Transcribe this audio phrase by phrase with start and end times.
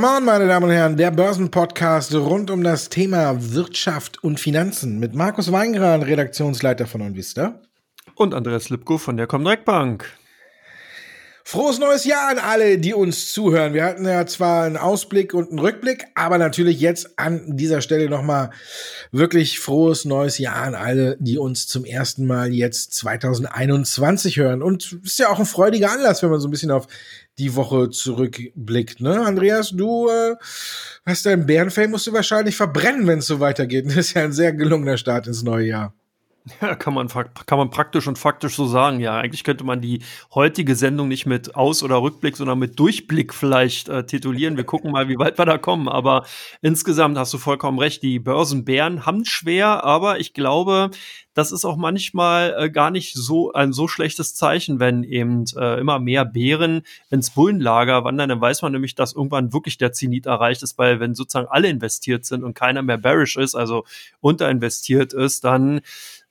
[0.00, 5.00] come on, meine Damen und Herren, der Börsenpodcast rund um das Thema Wirtschaft und Finanzen
[5.00, 7.60] mit Markus Weingran, Redaktionsleiter von OnVista.
[8.14, 10.04] Und Andreas Lipko von der Comdirect Bank.
[11.42, 13.74] Frohes neues Jahr an alle, die uns zuhören.
[13.74, 18.08] Wir hatten ja zwar einen Ausblick und einen Rückblick, aber natürlich jetzt an dieser Stelle
[18.08, 18.50] nochmal
[19.10, 24.62] wirklich frohes neues Jahr an alle, die uns zum ersten Mal jetzt 2021 hören.
[24.62, 26.86] Und ist ja auch ein freudiger Anlass, wenn man so ein bisschen auf
[27.38, 29.00] die Woche zurückblickt.
[29.00, 29.20] Ne?
[29.20, 30.36] Andreas, du äh,
[31.06, 33.86] hast dein Bärenfell, musst du wahrscheinlich verbrennen, wenn es so weitergeht.
[33.86, 35.94] Das ist ja ein sehr gelungener Start ins neue Jahr.
[36.60, 39.00] Ja, kann man, kann man praktisch und faktisch so sagen.
[39.00, 40.02] Ja, eigentlich könnte man die
[40.34, 44.56] heutige Sendung nicht mit Aus- oder Rückblick, sondern mit Durchblick vielleicht äh, titulieren.
[44.56, 45.88] Wir gucken mal, wie weit wir da kommen.
[45.88, 46.24] Aber
[46.62, 48.02] insgesamt hast du vollkommen recht.
[48.02, 50.90] Die Börsenbären haben schwer, aber ich glaube,
[51.38, 55.78] das ist auch manchmal äh, gar nicht so ein so schlechtes Zeichen, wenn eben äh,
[55.78, 58.28] immer mehr Bären ins Bullenlager wandern.
[58.28, 61.68] Dann weiß man nämlich, dass irgendwann wirklich der Zenit erreicht ist, weil wenn sozusagen alle
[61.68, 63.84] investiert sind und keiner mehr bearish ist, also
[64.20, 65.80] unterinvestiert ist, dann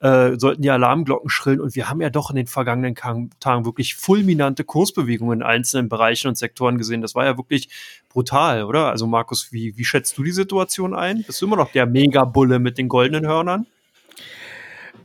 [0.01, 1.61] äh, sollten die Alarmglocken schrillen.
[1.61, 6.27] Und wir haben ja doch in den vergangenen Tagen wirklich fulminante Kursbewegungen in einzelnen Bereichen
[6.27, 7.01] und Sektoren gesehen.
[7.01, 7.69] Das war ja wirklich
[8.09, 8.87] brutal, oder?
[8.87, 11.23] Also Markus, wie, wie schätzt du die Situation ein?
[11.23, 13.67] Bist du immer noch der Megabulle mit den goldenen Hörnern?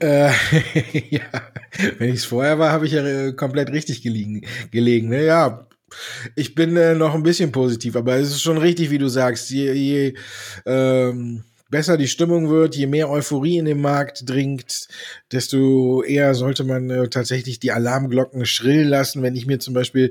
[0.03, 0.31] Äh,
[1.11, 1.23] ja,
[1.99, 4.43] wenn ich es vorher war, habe ich ja äh, komplett richtig gelegen.
[4.71, 5.25] gelegen ne?
[5.25, 5.69] Ja,
[6.35, 9.51] ich bin äh, noch ein bisschen positiv, aber es ist schon richtig, wie du sagst.
[9.51, 10.15] Je, je
[10.67, 14.89] ähm, besser die Stimmung wird, je mehr Euphorie in den Markt dringt,
[15.33, 19.23] desto eher sollte man äh, tatsächlich die Alarmglocken schrillen lassen.
[19.23, 20.11] Wenn ich mir zum Beispiel,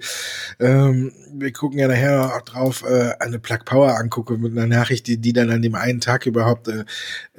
[0.59, 5.05] ähm, wir gucken ja nachher auch drauf, äh, eine Plug Power angucke mit einer Nachricht,
[5.05, 6.83] die, die dann an dem einen Tag überhaupt äh,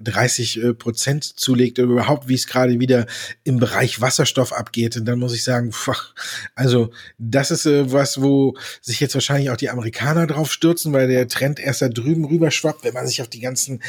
[0.01, 3.07] 30 äh, Prozent zulegt, oder überhaupt, wie es gerade wieder
[3.42, 4.97] im Bereich Wasserstoff abgeht.
[4.97, 6.14] Und dann muss ich sagen, pff,
[6.55, 11.09] also das ist äh, was, wo sich jetzt wahrscheinlich auch die Amerikaner drauf stürzen, weil
[11.09, 13.83] der Trend erst da drüben rüber schwappt, wenn man sich auf die ganzen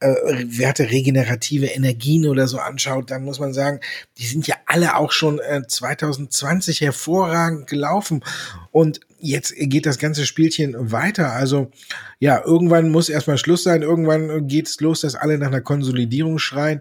[0.00, 0.14] äh,
[0.46, 3.80] Werte regenerative Energien oder so anschaut, dann muss man sagen,
[4.18, 8.24] die sind ja alle auch schon äh, 2020 hervorragend gelaufen
[8.70, 11.32] und jetzt geht das ganze Spielchen weiter.
[11.32, 11.70] Also
[12.18, 16.38] ja, irgendwann muss erstmal Schluss sein, irgendwann geht es los, dass alle nach einer Konsolidierung
[16.38, 16.80] schreien.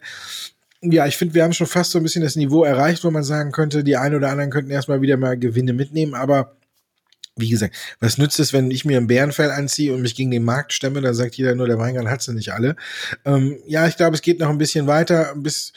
[0.81, 3.23] Ja, ich finde, wir haben schon fast so ein bisschen das Niveau erreicht, wo man
[3.23, 6.55] sagen könnte, die einen oder anderen könnten erstmal wieder mal Gewinne mitnehmen, aber
[7.35, 10.43] wie gesagt, was nützt es, wenn ich mir ein Bärenfell anziehe und mich gegen den
[10.43, 11.01] Markt stemme?
[11.01, 12.75] Da sagt jeder nur, der Weingarten hat sie nicht alle.
[13.25, 15.73] Ähm, ja, ich glaube, es geht noch ein bisschen weiter, bis,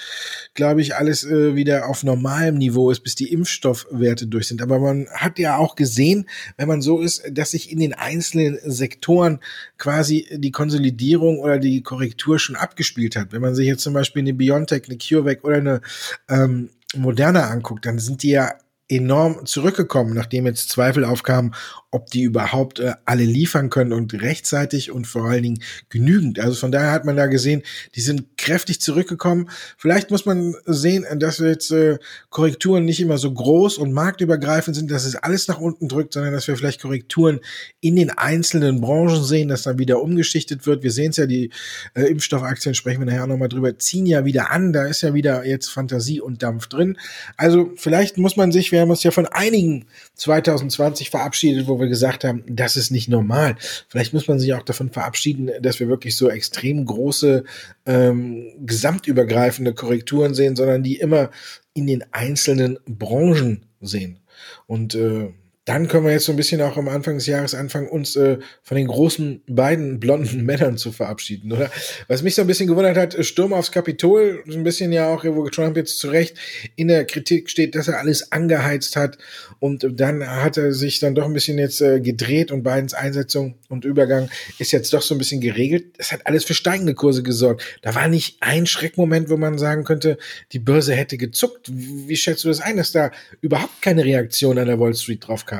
[0.54, 4.62] glaube ich, alles äh, wieder auf normalem Niveau ist, bis die Impfstoffwerte durch sind.
[4.62, 8.58] Aber man hat ja auch gesehen, wenn man so ist, dass sich in den einzelnen
[8.64, 9.40] Sektoren
[9.78, 13.32] quasi die Konsolidierung oder die Korrektur schon abgespielt hat.
[13.32, 15.80] Wenn man sich jetzt zum Beispiel eine Biontech, eine CureVac oder eine
[16.28, 18.52] ähm, Moderna anguckt, dann sind die ja
[18.96, 21.54] enorm zurückgekommen, nachdem jetzt Zweifel aufkamen,
[21.90, 26.38] ob die überhaupt äh, alle liefern können und rechtzeitig und vor allen Dingen genügend.
[26.38, 27.62] Also von daher hat man da gesehen,
[27.94, 29.50] die sind kräftig zurückgekommen.
[29.76, 31.98] Vielleicht muss man sehen, dass jetzt äh,
[32.30, 36.32] Korrekturen nicht immer so groß und marktübergreifend sind, dass es alles nach unten drückt, sondern
[36.32, 37.40] dass wir vielleicht Korrekturen
[37.80, 40.82] in den einzelnen Branchen sehen, dass dann wieder umgeschichtet wird.
[40.82, 41.50] Wir sehen es ja, die
[41.94, 44.72] äh, Impfstoffaktien, sprechen wir nachher nochmal drüber, ziehen ja wieder an.
[44.72, 46.98] Da ist ja wieder jetzt Fantasie und Dampf drin.
[47.36, 51.88] Also vielleicht muss man sich, wir haben uns ja von einigen 2020 verabschiedet, wo wir
[51.88, 53.56] gesagt haben, das ist nicht normal.
[53.88, 57.44] Vielleicht muss man sich auch davon verabschieden, dass wir wirklich so extrem große,
[57.86, 61.30] ähm, gesamtübergreifende Korrekturen sehen, sondern die immer
[61.74, 64.18] in den einzelnen Branchen sehen.
[64.66, 65.32] Und äh,
[65.64, 68.38] dann können wir jetzt so ein bisschen auch am Anfang des Jahres anfangen, uns äh,
[68.62, 71.70] von den großen beiden blonden Männern zu verabschieden, oder?
[72.08, 75.24] Was mich so ein bisschen gewundert hat, Sturm aufs Kapitol, so ein bisschen ja auch,
[75.24, 76.36] wo Trump jetzt zu Recht
[76.74, 79.18] in der Kritik steht, dass er alles angeheizt hat
[79.60, 83.54] und dann hat er sich dann doch ein bisschen jetzt äh, gedreht und Bidens Einsetzung
[83.68, 85.98] und Übergang ist jetzt doch so ein bisschen geregelt.
[85.98, 87.62] Das hat alles für steigende Kurse gesorgt.
[87.82, 90.18] Da war nicht ein Schreckmoment, wo man sagen könnte,
[90.50, 91.70] die Börse hätte gezuckt.
[91.72, 95.46] Wie schätzt du das ein, dass da überhaupt keine Reaktion an der Wall Street drauf
[95.46, 95.51] kam?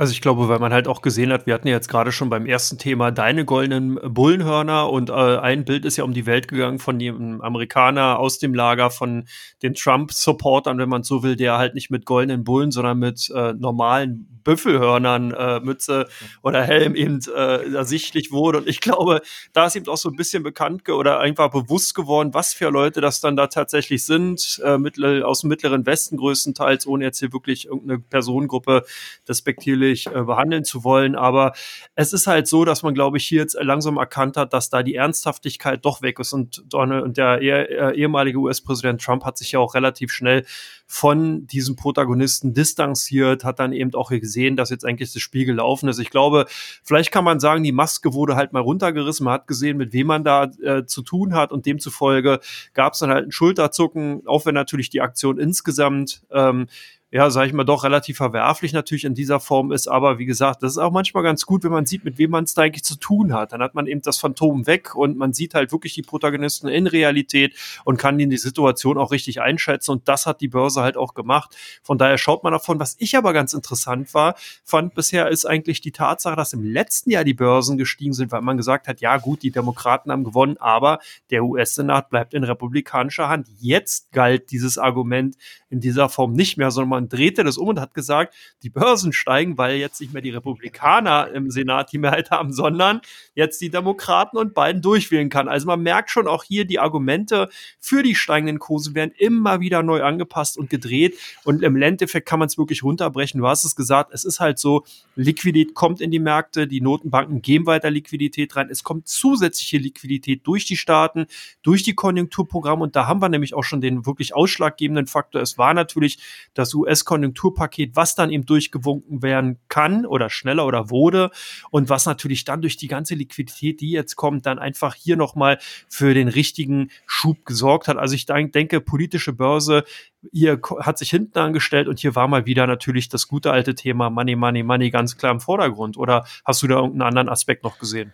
[0.00, 2.30] Also ich glaube, weil man halt auch gesehen hat, wir hatten ja jetzt gerade schon
[2.30, 6.48] beim ersten Thema deine goldenen Bullenhörner und äh, ein Bild ist ja um die Welt
[6.48, 9.26] gegangen von dem Amerikaner aus dem Lager von
[9.62, 13.52] den Trump-Supportern, wenn man so will, der halt nicht mit goldenen Bullen, sondern mit äh,
[13.52, 16.08] normalen Büffelhörnern, äh, Mütze
[16.42, 18.56] oder Helm eben äh, ersichtlich wurde.
[18.56, 19.20] Und ich glaube,
[19.52, 23.02] da ist eben auch so ein bisschen bekannt oder einfach bewusst geworden, was für Leute
[23.02, 27.66] das dann da tatsächlich sind, äh, aus dem mittleren Westen größtenteils, ohne jetzt hier wirklich
[27.66, 28.84] irgendeine Personengruppe
[29.28, 31.16] despektierlich natürlich äh, behandeln zu wollen.
[31.16, 31.52] Aber
[31.94, 34.82] es ist halt so, dass man, glaube ich, hier jetzt langsam erkannt hat, dass da
[34.82, 36.32] die Ernsthaftigkeit doch weg ist.
[36.32, 40.44] Und, Donald, und der eh, ehemalige US-Präsident Trump hat sich ja auch relativ schnell
[40.92, 45.88] von diesem Protagonisten distanziert, hat dann eben auch gesehen, dass jetzt eigentlich das Spiel gelaufen
[45.88, 46.00] ist.
[46.00, 46.46] Ich glaube,
[46.82, 49.22] vielleicht kann man sagen, die Maske wurde halt mal runtergerissen.
[49.22, 52.40] Man hat gesehen, mit wem man da äh, zu tun hat und demzufolge
[52.74, 56.66] gab es dann halt ein Schulterzucken, auch wenn natürlich die Aktion insgesamt ähm,
[57.12, 59.88] ja, sage ich mal, doch relativ verwerflich natürlich in dieser Form ist.
[59.88, 62.44] Aber wie gesagt, das ist auch manchmal ganz gut, wenn man sieht, mit wem man
[62.44, 63.52] es da eigentlich zu tun hat.
[63.52, 66.86] Dann hat man eben das Phantom weg und man sieht halt wirklich die Protagonisten in
[66.86, 69.90] Realität und kann die Situation auch richtig einschätzen.
[69.90, 71.56] Und das hat die Börse halt auch gemacht.
[71.82, 72.80] Von daher schaut man davon.
[72.80, 74.34] Was ich aber ganz interessant war,
[74.64, 78.42] fand bisher ist eigentlich die Tatsache, dass im letzten Jahr die Börsen gestiegen sind, weil
[78.42, 80.98] man gesagt hat, ja gut, die Demokraten haben gewonnen, aber
[81.30, 83.48] der US-Senat bleibt in republikanischer Hand.
[83.58, 85.36] Jetzt galt dieses Argument
[85.70, 89.12] in dieser Form nicht mehr, sondern man drehte das um und hat gesagt, die Börsen
[89.12, 93.00] steigen, weil jetzt nicht mehr die Republikaner im Senat die Mehrheit haben, sondern
[93.34, 95.48] jetzt die Demokraten und Biden durchwählen kann.
[95.48, 97.48] Also man merkt schon auch hier, die Argumente
[97.78, 101.18] für die steigenden Kurse werden immer wieder neu angepasst und gedreht.
[101.44, 103.40] Und im Endeffekt kann man es wirklich runterbrechen.
[103.40, 104.84] Du hast es gesagt, es ist halt so,
[105.16, 108.68] Liquidität kommt in die Märkte, die Notenbanken geben weiter Liquidität rein.
[108.70, 111.26] Es kommt zusätzliche Liquidität durch die Staaten,
[111.62, 112.82] durch die Konjunkturprogramme.
[112.82, 115.42] Und da haben wir nämlich auch schon den wirklich ausschlaggebenden Faktor.
[115.42, 116.18] Es war natürlich
[116.54, 121.30] das US-Konjunkturpaket, was dann eben durchgewunken werden kann oder schneller oder wurde
[121.70, 125.58] und was natürlich dann durch die ganze Liquidität, die jetzt kommt, dann einfach hier nochmal
[125.88, 127.96] für den richtigen Schub gesorgt hat.
[127.96, 129.84] Also ich denke, politische Börse
[130.32, 134.10] hier hat sich hinten angestellt und hier war mal wieder natürlich das gute alte Thema
[134.10, 135.96] Money, Money, Money ganz klar im Vordergrund.
[135.96, 138.12] Oder hast du da irgendeinen anderen Aspekt noch gesehen?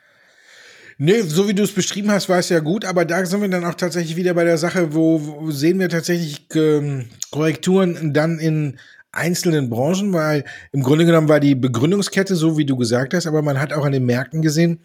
[0.99, 3.49] Nee, so wie du es beschrieben hast, war es ja gut, aber da sind wir
[3.49, 8.39] dann auch tatsächlich wieder bei der Sache, wo, wo sehen wir tatsächlich ähm, Korrekturen dann
[8.39, 8.79] in
[9.13, 13.43] einzelnen Branchen, weil im Grunde genommen war die Begründungskette so, wie du gesagt hast, aber
[13.43, 14.81] man hat auch an den Märkten gesehen,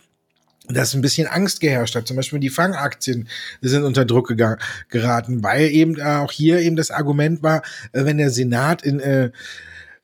[0.67, 2.07] dass ein bisschen Angst geherrscht hat.
[2.07, 3.27] Zum Beispiel die Fangaktien
[3.61, 4.35] sind unter Druck
[4.89, 7.63] geraten, weil eben auch hier eben das Argument war,
[7.93, 9.31] äh, wenn der Senat in äh,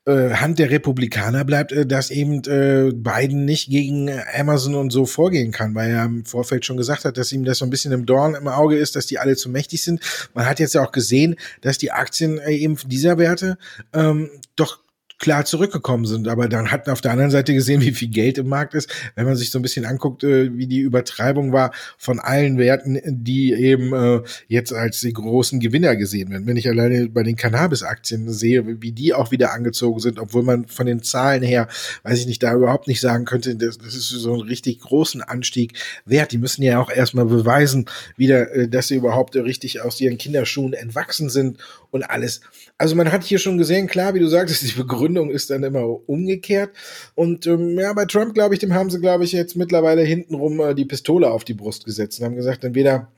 [0.08, 5.04] äh, Hand der Republikaner bleibt, äh, dass eben äh, Biden nicht gegen Amazon und so
[5.04, 7.92] vorgehen kann, weil er im Vorfeld schon gesagt hat, dass ihm das so ein bisschen
[7.92, 10.00] im Dorn im Auge ist, dass die alle zu mächtig sind.
[10.32, 13.58] Man hat jetzt ja auch gesehen, dass die Aktien äh, eben dieser Werte
[13.92, 14.80] ähm, doch
[15.18, 16.28] klar zurückgekommen sind.
[16.28, 18.90] Aber dann hat man auf der anderen Seite gesehen, wie viel Geld im Markt ist.
[19.14, 23.00] Wenn man sich so ein bisschen anguckt, äh, wie die Übertreibung war von allen Werten,
[23.04, 26.46] die eben äh, jetzt als die großen Gewinner gesehen werden.
[26.46, 30.66] Wenn ich alleine bei den Cannabis-Aktien sehe, wie die auch wieder angezogen sind, obwohl man
[30.66, 31.68] von den Zahlen her,
[32.04, 35.22] weiß ich nicht, da überhaupt nicht sagen könnte, das, das ist so ein richtig großen
[35.22, 35.72] Anstieg
[36.04, 36.32] wert.
[36.32, 37.86] Die müssen ja auch erstmal beweisen,
[38.16, 41.58] wieder, äh, dass sie überhaupt richtig aus ihren Kinderschuhen entwachsen sind
[41.90, 42.40] und alles.
[42.76, 46.08] Also man hat hier schon gesehen, klar, wie du sagtest, die Begründung ist dann immer
[46.08, 46.70] umgekehrt.
[47.14, 50.60] Und ähm, ja, bei Trump, glaube ich, dem haben sie, glaube ich, jetzt mittlerweile hintenrum
[50.60, 53.08] äh, die Pistole auf die Brust gesetzt und haben gesagt, entweder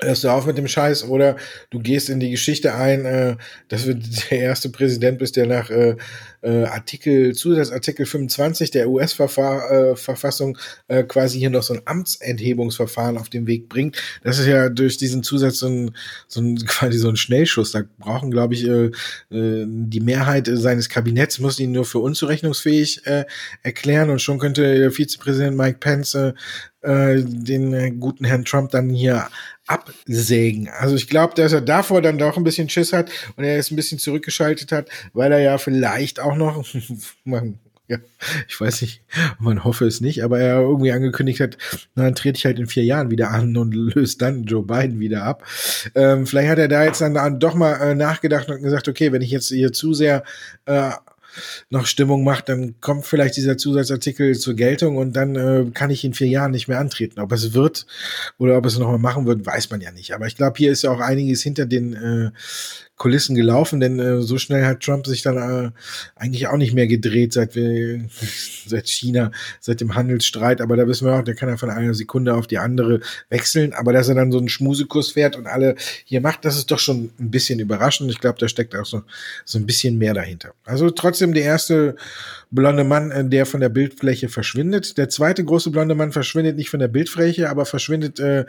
[0.00, 1.36] hörst du auf mit dem Scheiß oder
[1.70, 3.36] du gehst in die Geschichte ein, äh,
[3.68, 5.96] dass du der erste Präsident bist, der nach äh,
[6.42, 10.56] äh, Artikel, Zusatzartikel 25 der US-Verfassung
[10.86, 13.96] äh, quasi hier noch so ein Amtsenthebungsverfahren auf den Weg bringt.
[14.22, 15.96] Das ist ja durch diesen Zusatz so ein,
[16.28, 17.72] so ein quasi so ein Schnellschuss.
[17.72, 18.90] Da brauchen, glaube ich, äh,
[19.30, 23.24] äh, die Mehrheit seines Kabinetts muss ihn nur für unzurechnungsfähig äh,
[23.62, 26.32] erklären und schon könnte Vizepräsident Mike Pence äh,
[26.82, 29.28] äh, den äh, guten Herrn Trump dann hier
[29.66, 30.68] absägen.
[30.68, 33.70] Also ich glaube, dass er davor dann doch ein bisschen Schiss hat und er es
[33.70, 36.64] ein bisschen zurückgeschaltet hat, weil er ja vielleicht auch noch,
[37.24, 37.58] man,
[37.88, 37.98] ja,
[38.46, 39.02] ich weiß nicht,
[39.38, 41.58] man hoffe es nicht, aber er irgendwie angekündigt hat,
[41.94, 45.00] na, dann trete ich halt in vier Jahren wieder an und löst dann Joe Biden
[45.00, 45.44] wieder ab.
[45.94, 49.22] Ähm, vielleicht hat er da jetzt dann doch mal äh, nachgedacht und gesagt, okay, wenn
[49.22, 50.22] ich jetzt hier zu sehr
[50.66, 50.90] äh,
[51.70, 56.04] noch Stimmung macht, dann kommt vielleicht dieser Zusatzartikel zur Geltung und dann äh, kann ich
[56.04, 57.20] in vier Jahren nicht mehr antreten.
[57.20, 57.86] Ob es wird
[58.38, 60.14] oder ob es nochmal machen wird, weiß man ja nicht.
[60.14, 62.30] Aber ich glaube, hier ist ja auch einiges hinter den äh,
[62.98, 65.70] Kulissen gelaufen, denn äh, so schnell hat Trump sich dann äh,
[66.16, 68.00] eigentlich auch nicht mehr gedreht, seit wir,
[68.66, 70.60] seit China, seit dem Handelsstreit.
[70.60, 73.00] Aber da wissen wir auch, der kann ja von einer Sekunde auf die andere
[73.30, 73.72] wechseln.
[73.72, 76.78] Aber dass er dann so einen Schmusekurs fährt und alle hier macht, das ist doch
[76.78, 78.10] schon ein bisschen überraschend.
[78.10, 79.02] Ich glaube, da steckt auch so,
[79.44, 80.52] so ein bisschen mehr dahinter.
[80.64, 81.96] Also trotzdem der erste
[82.50, 84.98] blonde Mann, äh, der von der Bildfläche verschwindet.
[84.98, 88.46] Der zweite große blonde Mann verschwindet nicht von der Bildfläche, aber verschwindet, äh,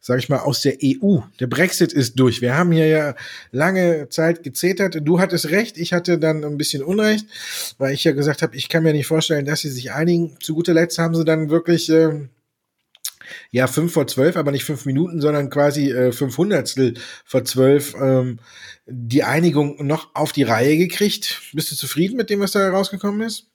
[0.00, 1.18] sag ich mal, aus der EU.
[1.40, 2.40] Der Brexit ist durch.
[2.40, 3.14] Wir haben hier ja
[3.50, 4.98] lange Zeit gezetert.
[5.02, 7.26] Du hattest recht, ich hatte dann ein bisschen Unrecht,
[7.78, 10.36] weil ich ja gesagt habe, ich kann mir nicht vorstellen, dass sie sich einigen.
[10.40, 12.28] Zu guter Letzt haben sie dann wirklich äh,
[13.50, 16.38] ja, fünf vor zwölf, aber nicht fünf Minuten, sondern quasi äh, fünf
[17.24, 18.38] vor zwölf ähm,
[18.86, 21.42] die Einigung noch auf die Reihe gekriegt.
[21.52, 23.49] Bist du zufrieden mit dem, was da rausgekommen ist?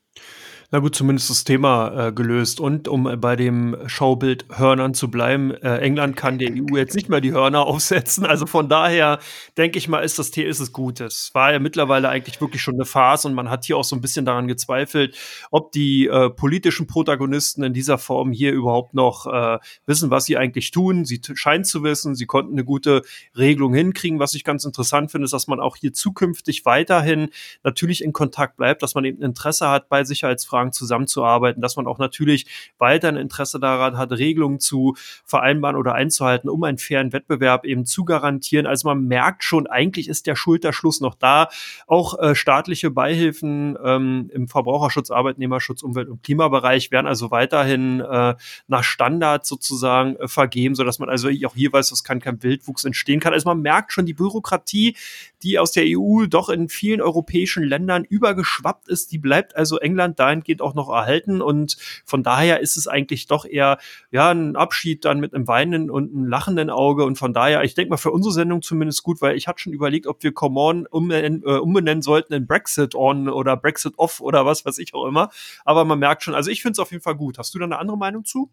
[0.71, 2.59] Na gut, zumindest das Thema äh, gelöst.
[2.59, 7.07] Und um bei dem Schaubild Hörnern zu bleiben, äh, England kann der EU jetzt nicht
[7.07, 8.25] mehr die Hörner aufsetzen.
[8.25, 9.19] Also von daher
[9.57, 11.01] denke ich mal, ist das ist es gut.
[11.01, 13.95] Es war ja mittlerweile eigentlich wirklich schon eine Farce und man hat hier auch so
[13.95, 15.15] ein bisschen daran gezweifelt,
[15.51, 20.35] ob die äh, politischen Protagonisten in dieser Form hier überhaupt noch äh, wissen, was sie
[20.35, 21.05] eigentlich tun.
[21.05, 23.03] Sie scheinen zu wissen, sie konnten eine gute
[23.37, 24.19] Regelung hinkriegen.
[24.19, 27.29] Was ich ganz interessant finde, ist, dass man auch hier zukünftig weiterhin
[27.63, 31.87] natürlich in Kontakt bleibt, dass man eben Interesse hat, bei Sicherheitsfragen Fragen zusammenzuarbeiten, dass man
[31.87, 32.45] auch natürlich
[32.77, 37.85] weiter ein Interesse daran hat, Regelungen zu vereinbaren oder einzuhalten, um einen fairen Wettbewerb eben
[37.85, 38.65] zu garantieren.
[38.65, 41.49] Also man merkt schon, eigentlich ist der Schulterschluss noch da.
[41.87, 48.35] Auch äh, staatliche Beihilfen ähm, im Verbraucherschutz, Arbeitnehmerschutz, Umwelt- und Klimabereich werden also weiterhin äh,
[48.67, 52.85] nach Standard sozusagen äh, vergeben, sodass man also auch hier weiß, dass kann kein Wildwuchs
[52.85, 53.33] entstehen kann.
[53.33, 54.95] Also man merkt schon die Bürokratie,
[55.41, 60.19] die aus der EU doch in vielen europäischen Ländern übergeschwappt ist, die bleibt also England
[60.19, 61.41] dahin dahingehend auch noch erhalten.
[61.41, 63.77] Und von daher ist es eigentlich doch eher
[64.11, 67.03] ja ein Abschied dann mit einem weinenden und einem lachenden Auge.
[67.03, 69.73] Und von daher, ich denke mal für unsere Sendung zumindest gut, weil ich hatte schon
[69.73, 74.21] überlegt, ob wir Come On umbenennen, äh, umbenennen sollten in Brexit On oder Brexit Off
[74.21, 75.29] oder was weiß ich auch immer.
[75.63, 77.37] Aber man merkt schon, also ich finde es auf jeden Fall gut.
[77.37, 78.49] Hast du da eine andere Meinung zu?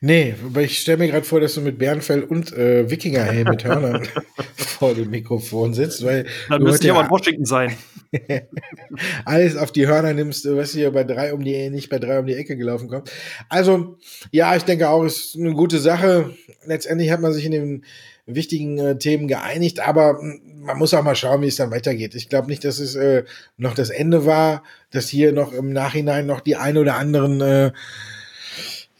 [0.00, 3.64] Nee, aber ich stelle mir gerade vor, dass du mit Bärenfell und äh, Wikingerhelm mit
[3.64, 4.06] Hörnern
[4.56, 6.26] vor dem Mikrofon sitzt, weil.
[6.48, 7.76] Dann müsste ja in Washington sein.
[9.24, 12.26] alles auf die Hörner nimmst, was hier bei drei um die, nicht bei drei um
[12.26, 13.10] die Ecke gelaufen kommt.
[13.48, 13.98] Also,
[14.30, 16.34] ja, ich denke auch, ist eine gute Sache.
[16.66, 17.84] Letztendlich hat man sich in den
[18.26, 22.14] wichtigen äh, Themen geeinigt, aber man muss auch mal schauen, wie es dann weitergeht.
[22.14, 23.24] Ich glaube nicht, dass es äh,
[23.56, 27.72] noch das Ende war, dass hier noch im Nachhinein noch die ein oder anderen äh,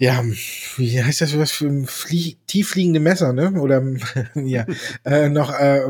[0.03, 0.21] ja,
[0.79, 3.53] wie heißt das, was für ein Flie tieffliegende Messer, ne?
[3.61, 3.85] Oder
[4.35, 4.67] ja,
[5.05, 5.81] äh, noch äh,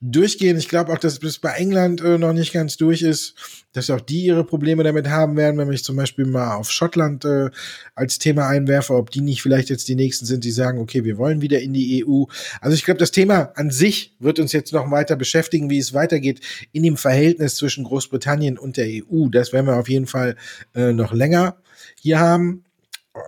[0.00, 0.56] durchgehen.
[0.56, 3.34] Ich glaube auch, dass bis bei England äh, noch nicht ganz durch ist,
[3.74, 7.24] dass auch die ihre Probleme damit haben werden, wenn ich zum Beispiel mal auf Schottland
[7.26, 7.50] äh,
[7.94, 11.18] als Thema einwerfe, ob die nicht vielleicht jetzt die nächsten sind, die sagen, okay, wir
[11.18, 12.24] wollen wieder in die EU.
[12.62, 15.92] Also ich glaube, das Thema an sich wird uns jetzt noch weiter beschäftigen, wie es
[15.92, 16.40] weitergeht
[16.72, 19.28] in dem Verhältnis zwischen Großbritannien und der EU.
[19.28, 20.36] Das werden wir auf jeden Fall
[20.74, 21.56] äh, noch länger
[22.00, 22.64] hier haben.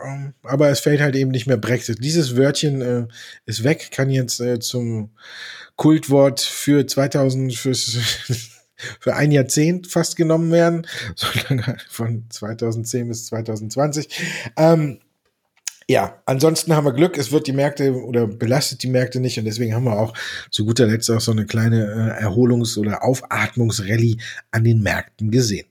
[0.05, 2.03] Ähm, aber es fällt halt eben nicht mehr Brexit.
[2.03, 3.07] Dieses Wörtchen äh,
[3.47, 5.11] ist weg, kann jetzt äh, zum
[5.77, 7.97] Kultwort für 2000, fürs,
[9.01, 14.09] für ein Jahrzehnt fast genommen werden, so lange von 2010 bis 2020.
[14.57, 14.99] Ähm,
[15.89, 19.45] ja, ansonsten haben wir Glück, es wird die Märkte oder belastet die Märkte nicht und
[19.45, 20.15] deswegen haben wir auch
[20.51, 24.17] zu guter Letzt auch so eine kleine äh, Erholungs- oder Aufatmungsrallye
[24.53, 25.67] an den Märkten gesehen.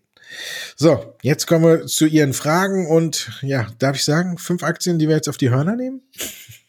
[0.76, 5.08] So, jetzt kommen wir zu Ihren Fragen und ja, darf ich sagen, fünf Aktien, die
[5.08, 6.02] wir jetzt auf die Hörner nehmen?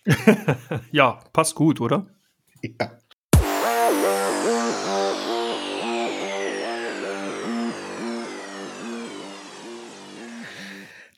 [0.93, 2.07] ja, passt gut, oder?
[2.63, 2.93] Ja.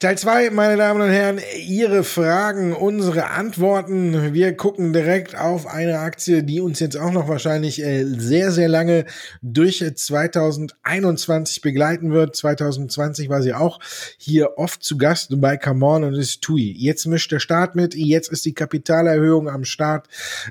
[0.04, 4.34] Teil 2, meine Damen und Herren, Ihre Fragen, unsere Antworten.
[4.34, 8.68] Wir gucken direkt auf eine Aktie, die uns jetzt auch noch wahrscheinlich äh, sehr, sehr
[8.68, 9.06] lange
[9.40, 12.36] durch 2021 begleiten wird.
[12.36, 13.80] 2020 war sie auch
[14.18, 16.74] hier oft zu Gast bei Come On und ist TUI.
[16.76, 20.08] Jetzt mischt der Start mit, jetzt ist die Kapitalerhöhung am Start.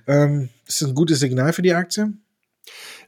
[0.07, 2.11] Ähm, ist das ein gutes Signal für die Aktie?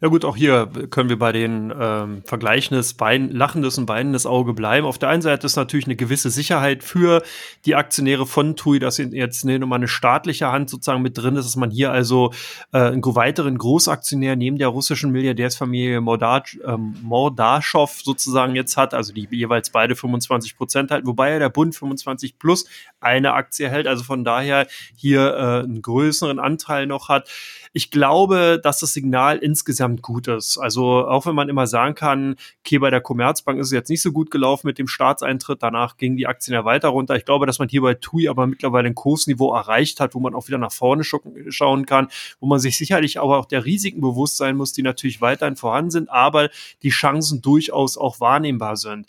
[0.05, 4.27] Ja gut, auch hier können wir bei den ähm, Vergleichen des Bein, lachendes und weinendes
[4.27, 4.85] Auge bleiben.
[4.85, 7.24] Auf der einen Seite ist natürlich eine gewisse Sicherheit für
[7.65, 11.45] die Aktionäre von TUI, dass jetzt ne, nochmal eine staatliche Hand sozusagen mit drin ist,
[11.45, 12.31] dass man hier also
[12.71, 19.12] äh, einen weiteren Großaktionär neben der russischen Milliardärsfamilie Mordach, ähm, Mordaschow sozusagen jetzt hat, also
[19.12, 22.67] die jeweils beide 25 Prozent halten, wobei ja der Bund 25 plus
[23.00, 27.27] eine Aktie hält, also von daher hier äh, einen größeren Anteil noch hat.
[27.77, 30.58] Ich glaube, dass das Signal insgesamt gut ist.
[30.58, 34.01] Also auch wenn man immer sagen kann, okay, bei der Commerzbank ist es jetzt nicht
[34.01, 37.17] so gut gelaufen mit dem Staatseintritt, danach gingen die Aktien ja weiter runter.
[37.17, 40.34] Ich glaube, dass man hier bei TUI aber mittlerweile ein Kursniveau erreicht hat, wo man
[40.36, 42.08] auch wieder nach vorne schauen kann,
[42.39, 45.91] wo man sich sicherlich aber auch der Risiken bewusst sein muss, die natürlich weiterhin vorhanden
[45.91, 46.50] sind, aber
[46.82, 49.05] die Chancen durchaus auch wahrnehmbar sind.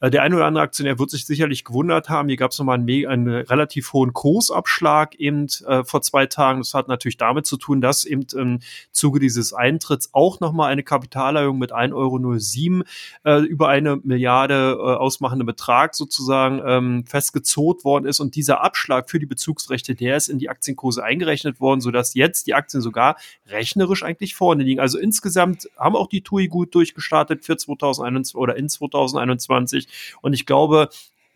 [0.00, 2.28] Äh, der eine oder andere Aktionär wird sich sicherlich gewundert haben.
[2.28, 6.60] Hier gab es nochmal einen, einen, relativ hohen Kursabschlag eben äh, vor zwei Tagen.
[6.60, 8.60] Das hat natürlich damit zu tun, dass eben im
[8.92, 12.84] Zuge dieses Eintritts auch nochmal eine Kapitalerhöhung mit 1,07 Euro
[13.24, 18.20] äh, über eine Milliarde äh, ausmachende Betrag sozusagen ähm, festgezogen worden ist.
[18.20, 22.46] Und dieser Abschlag für die Bezugsrechte, der ist in die Aktienkurse eingerechnet worden, sodass jetzt
[22.46, 24.80] die Aktien sogar rechnerisch eigentlich vorne liegen.
[24.80, 29.87] Also insgesamt haben auch die TUI gut durchgestartet für 2021 oder in 2021.
[30.22, 30.88] Und ich glaube,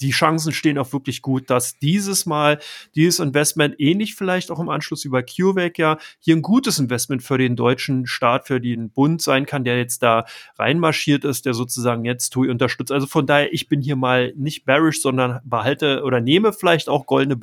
[0.02, 2.58] die Chancen stehen auch wirklich gut, dass dieses Mal
[2.94, 7.38] dieses Investment ähnlich vielleicht auch im Anschluss über CureVac ja hier ein gutes Investment für
[7.38, 10.24] den deutschen Staat, für den Bund sein kann, der jetzt da
[10.58, 12.92] reinmarschiert ist, der sozusagen jetzt TUI unterstützt.
[12.92, 17.06] Also von daher, ich bin hier mal nicht bearish, sondern behalte oder nehme vielleicht auch
[17.06, 17.34] goldene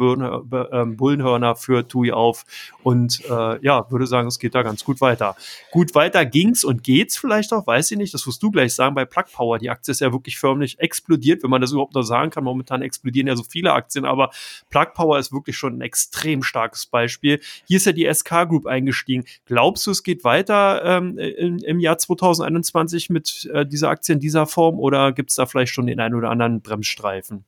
[0.71, 2.45] ähm, Bullenhörner für TUI auf
[2.83, 5.35] und äh, ja, würde sagen, es geht da ganz gut weiter.
[5.71, 8.95] Gut weiter ging's und geht's vielleicht auch, weiß ich nicht, das wirst du gleich sagen,
[8.95, 9.59] bei Plug Power.
[9.59, 12.43] Die Aktie ist ja wirklich förmlich explodiert, wenn man das überhaupt noch sagen kann.
[12.49, 14.31] Momentan explodieren ja so viele Aktien, aber
[14.69, 17.39] Plug Power ist wirklich schon ein extrem starkes Beispiel.
[17.65, 19.25] Hier ist ja die SK Group eingestiegen.
[19.45, 24.19] Glaubst du, es geht weiter ähm, im, im Jahr 2021 mit äh, dieser Aktie in
[24.19, 27.45] dieser Form oder gibt's da vielleicht schon den einen oder anderen Bremsstreifen?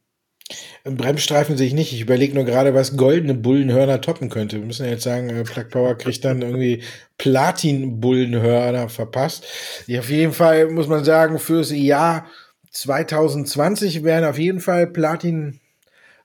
[0.84, 1.94] Bremsstreifen sehe ich nicht.
[1.94, 4.58] Ich überlege nur gerade, was goldene Bullenhörner toppen könnte.
[4.58, 6.84] Wir müssen ja jetzt sagen, äh, Plug Power kriegt dann irgendwie
[7.18, 9.46] Platin-Bullenhörner verpasst.
[9.88, 12.26] Die auf jeden Fall, muss man sagen, fürs Jahr
[12.72, 15.60] 2020 werden auf jeden Fall Platin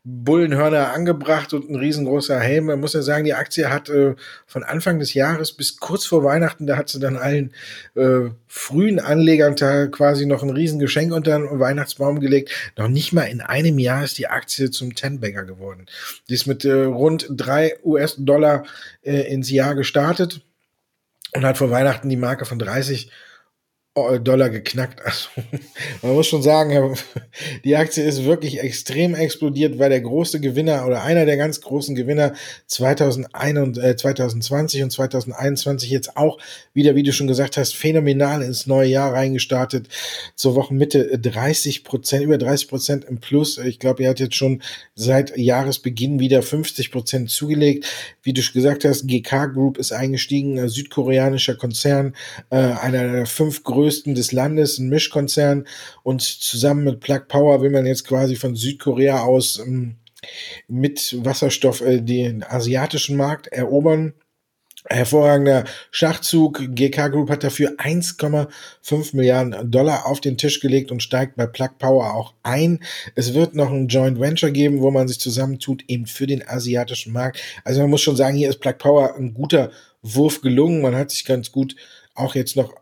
[0.08, 2.66] Bullenhörner angebracht und ein riesengroßer Helm.
[2.66, 4.14] Man muss ja sagen, die Aktie hat äh,
[4.46, 7.52] von Anfang des Jahres bis kurz vor Weihnachten, da hat sie dann allen
[7.96, 12.52] äh, frühen Anlegern da quasi noch ein Riesengeschenk unter den Weihnachtsbaum gelegt.
[12.76, 15.86] Noch nicht mal in einem Jahr ist die Aktie zum Ten-Bagger geworden.
[16.28, 18.64] Die ist mit äh, rund drei US-Dollar
[19.02, 20.40] äh, ins Jahr gestartet
[21.34, 23.10] und hat vor Weihnachten die Marke von 30
[23.96, 25.00] Dollar geknackt.
[25.02, 25.30] Also,
[26.02, 26.94] man muss schon sagen,
[27.64, 31.94] die Aktie ist wirklich extrem explodiert, weil der große Gewinner oder einer der ganz großen
[31.94, 32.34] Gewinner
[32.66, 36.38] 2001 und, äh, 2020 und 2021 jetzt auch
[36.74, 39.88] wieder, wie du schon gesagt hast, phänomenal ins neue Jahr reingestartet.
[40.34, 43.56] Zur Wochenmitte 30 Prozent, über 30 Prozent im Plus.
[43.56, 44.62] Ich glaube, er hat jetzt schon
[44.94, 47.86] seit Jahresbeginn wieder 50 Prozent zugelegt.
[48.22, 52.14] Wie du schon gesagt hast, GK Group ist eingestiegen, südkoreanischer Konzern,
[52.50, 55.66] äh, einer der fünf größten größten des Landes, ein Mischkonzern.
[56.02, 59.96] Und zusammen mit Plug Power will man jetzt quasi von Südkorea aus ähm,
[60.66, 64.14] mit Wasserstoff äh, den asiatischen Markt erobern.
[64.88, 66.62] Hervorragender Schachzug.
[66.74, 71.70] GK Group hat dafür 1,5 Milliarden Dollar auf den Tisch gelegt und steigt bei Plug
[71.78, 72.80] Power auch ein.
[73.16, 77.12] Es wird noch ein Joint Venture geben, wo man sich zusammentut, eben für den asiatischen
[77.12, 77.40] Markt.
[77.64, 79.70] Also man muss schon sagen, hier ist Plug Power ein guter
[80.02, 80.82] Wurf gelungen.
[80.82, 81.74] Man hat sich ganz gut
[82.16, 82.74] auch jetzt noch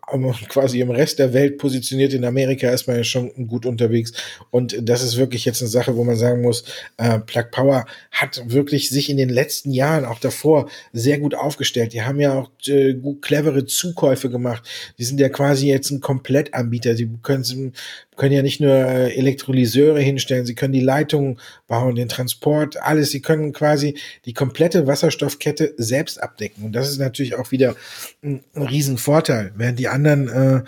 [0.48, 2.14] quasi im Rest der Welt positioniert.
[2.14, 4.12] In Amerika ist man ja schon gut unterwegs.
[4.50, 6.64] Und das ist wirklich jetzt eine Sache, wo man sagen muss,
[6.96, 11.92] äh, Plug Power hat wirklich sich in den letzten Jahren, auch davor, sehr gut aufgestellt.
[11.92, 14.68] Die haben ja auch äh, gut clevere Zukäufe gemacht.
[14.98, 16.94] Die sind ja quasi jetzt ein Komplettanbieter.
[16.94, 17.72] Sie können,
[18.16, 23.10] können ja nicht nur äh, Elektrolyseure hinstellen, sie können die Leitungen bauen, den Transport, alles.
[23.10, 26.64] Sie können quasi die komplette Wasserstoffkette selbst abdecken.
[26.64, 27.74] Und das ist natürlich auch wieder
[28.22, 29.52] ein, ein Riesenvorteil.
[29.56, 30.62] Während die anderen äh,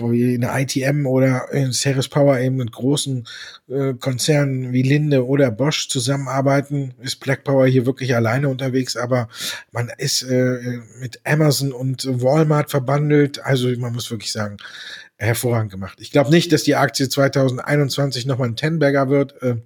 [0.00, 3.28] in der ITM oder in Ceres Power eben mit großen
[3.68, 9.28] äh, Konzernen wie Linde oder Bosch zusammenarbeiten, ist Black Power hier wirklich alleine unterwegs, aber
[9.70, 13.44] man ist äh, mit Amazon und Walmart verbandelt.
[13.44, 14.56] Also man muss wirklich sagen,
[15.18, 15.98] hervorragend gemacht.
[16.00, 19.40] Ich glaube nicht, dass die Aktie 2021 nochmal ein Tenberger wird.
[19.42, 19.56] Äh,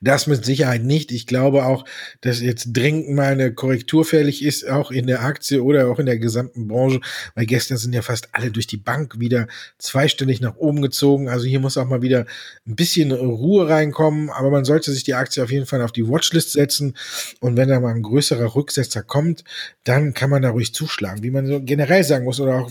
[0.00, 1.12] das mit Sicherheit nicht.
[1.12, 1.84] Ich glaube auch,
[2.20, 6.06] dass jetzt dringend mal eine Korrektur fällig ist, auch in der Aktie oder auch in
[6.06, 7.00] der gesamten Branche,
[7.34, 9.46] weil gestern sind ja fast alle durch die Bank wieder
[9.78, 11.28] zweistellig nach oben gezogen.
[11.28, 12.26] Also hier muss auch mal wieder
[12.66, 16.08] ein bisschen Ruhe reinkommen, aber man sollte sich die Aktie auf jeden Fall auf die
[16.08, 16.96] Watchlist setzen
[17.40, 19.44] und wenn da mal ein größerer Rücksetzer kommt,
[19.84, 22.70] dann kann man da ruhig zuschlagen, wie man so generell sagen muss oder auch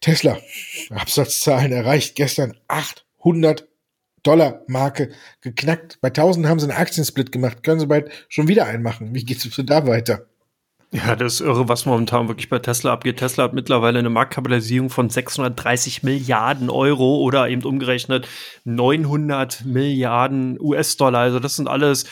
[0.00, 0.38] Tesla.
[0.90, 3.66] Absatzzahlen erreicht gestern 800
[4.26, 5.10] Dollar-Marke
[5.40, 5.98] geknackt.
[6.00, 7.62] Bei 1000 haben sie einen Aktiensplit gemacht.
[7.62, 8.84] Können sie bald schon wieder einen.
[9.14, 10.26] Wie geht es da weiter?
[10.92, 13.18] Ja, das ist irre, was momentan wirklich bei Tesla abgeht.
[13.18, 18.28] Tesla hat mittlerweile eine Marktkapitalisierung von 630 Milliarden Euro oder eben umgerechnet
[18.64, 21.20] 900 Milliarden US-Dollar.
[21.22, 22.06] Also das sind alles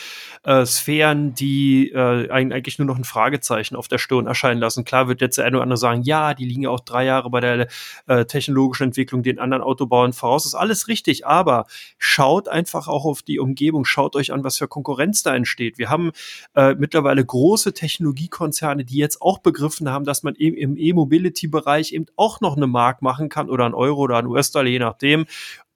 [0.45, 4.85] äh, Sphären, die äh, eigentlich nur noch ein Fragezeichen auf der Stirn erscheinen lassen.
[4.85, 7.31] Klar wird jetzt der eine oder andere sagen, ja, die liegen ja auch drei Jahre
[7.31, 7.69] bei der
[8.07, 10.45] äh, technologischen Entwicklung den anderen Autobauern voraus.
[10.45, 11.67] Ist alles richtig, aber
[11.99, 15.79] schaut einfach auch auf die Umgebung, schaut euch an, was für Konkurrenz da entsteht.
[15.79, 16.13] Wir haben
[16.55, 22.07] äh, mittlerweile große Technologiekonzerne, die jetzt auch begriffen haben, dass man eben im E-Mobility-Bereich eben
[22.17, 25.27] auch noch eine Mark machen kann oder ein Euro oder ein US-Dollar, je nachdem.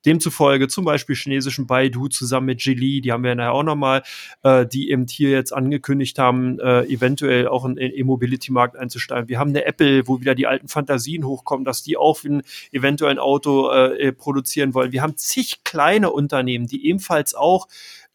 [0.09, 4.03] Demzufolge zum Beispiel chinesischen Baidu zusammen mit Geely, die haben wir ja auch nochmal,
[4.43, 9.29] äh, die eben hier jetzt angekündigt haben, äh, eventuell auch in den E-Mobility-Markt einzusteigen.
[9.29, 12.43] Wir haben eine Apple, wo wieder die alten Fantasien hochkommen, dass die auch ein,
[12.73, 14.93] eventuell ein Auto äh, produzieren wollen.
[14.93, 17.69] Wir haben zig kleine Unternehmen, die ebenfalls auch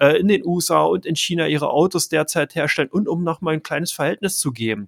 [0.03, 3.63] äh, in den USA und in China ihre Autos derzeit herstellen und um nochmal ein
[3.63, 4.87] kleines Verhältnis zu geben.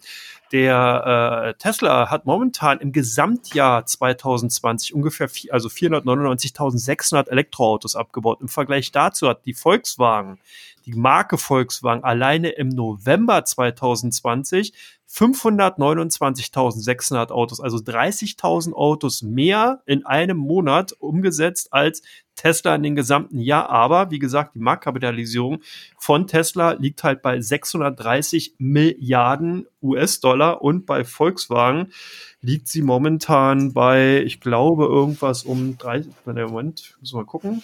[0.51, 8.41] Der äh, Tesla hat momentan im Gesamtjahr 2020 ungefähr vier, also 499.600 Elektroautos abgebaut.
[8.41, 10.39] Im Vergleich dazu hat die Volkswagen,
[10.85, 14.73] die Marke Volkswagen alleine im November 2020
[15.07, 22.01] 529.600 Autos, also 30.000 Autos mehr in einem Monat umgesetzt als
[22.35, 23.69] Tesla in den gesamten Jahr.
[23.69, 25.61] Aber wie gesagt, die Marktkapitalisierung
[25.97, 31.93] von Tesla liegt halt bei 630 Milliarden US-Dollar und bei Volkswagen
[32.41, 37.63] liegt sie momentan bei, ich glaube, irgendwas um 30, Moment, müssen wir mal gucken.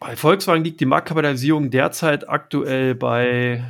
[0.00, 3.64] Bei Volkswagen liegt die Marktkapitalisierung derzeit aktuell bei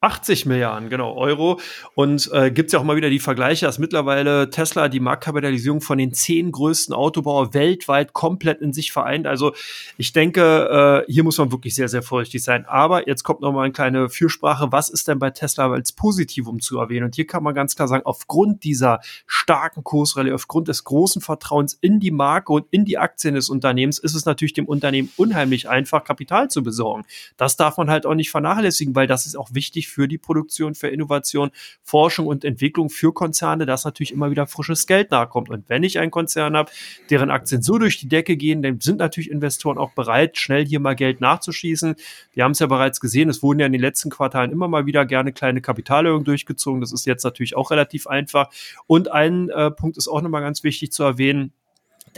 [0.00, 1.58] 80 Milliarden, genau, Euro.
[1.94, 5.80] Und äh, gibt es ja auch mal wieder die Vergleiche, dass mittlerweile Tesla die Marktkapitalisierung
[5.80, 9.26] von den zehn größten Autobauer weltweit komplett in sich vereint.
[9.26, 9.54] Also
[9.96, 12.64] ich denke, äh, hier muss man wirklich sehr, sehr vorsichtig sein.
[12.66, 14.70] Aber jetzt kommt noch mal eine kleine Fürsprache.
[14.70, 17.06] Was ist denn bei Tesla als Positivum zu erwähnen?
[17.06, 21.76] Und hier kann man ganz klar sagen, aufgrund dieser starken Kursrallye, aufgrund des großen Vertrauens
[21.80, 25.68] in die Marke und in die Aktien des Unternehmens, ist es natürlich dem Unternehmen unheimlich
[25.68, 27.04] einfach, Kapital zu besorgen.
[27.36, 30.74] Das darf man halt auch nicht vernachlässigen, weil das ist auch wichtig für die Produktion,
[30.74, 31.50] für Innovation,
[31.82, 35.50] Forschung und Entwicklung für Konzerne, dass natürlich immer wieder frisches Geld nachkommt.
[35.50, 36.70] Und wenn ich einen Konzern habe,
[37.10, 40.80] deren Aktien so durch die Decke gehen, dann sind natürlich Investoren auch bereit, schnell hier
[40.80, 41.96] mal Geld nachzuschießen.
[42.32, 44.86] Wir haben es ja bereits gesehen, es wurden ja in den letzten Quartalen immer mal
[44.86, 46.80] wieder gerne kleine Kapitalerhöhungen durchgezogen.
[46.80, 48.50] Das ist jetzt natürlich auch relativ einfach.
[48.86, 51.52] Und ein äh, Punkt ist auch nochmal ganz wichtig zu erwähnen.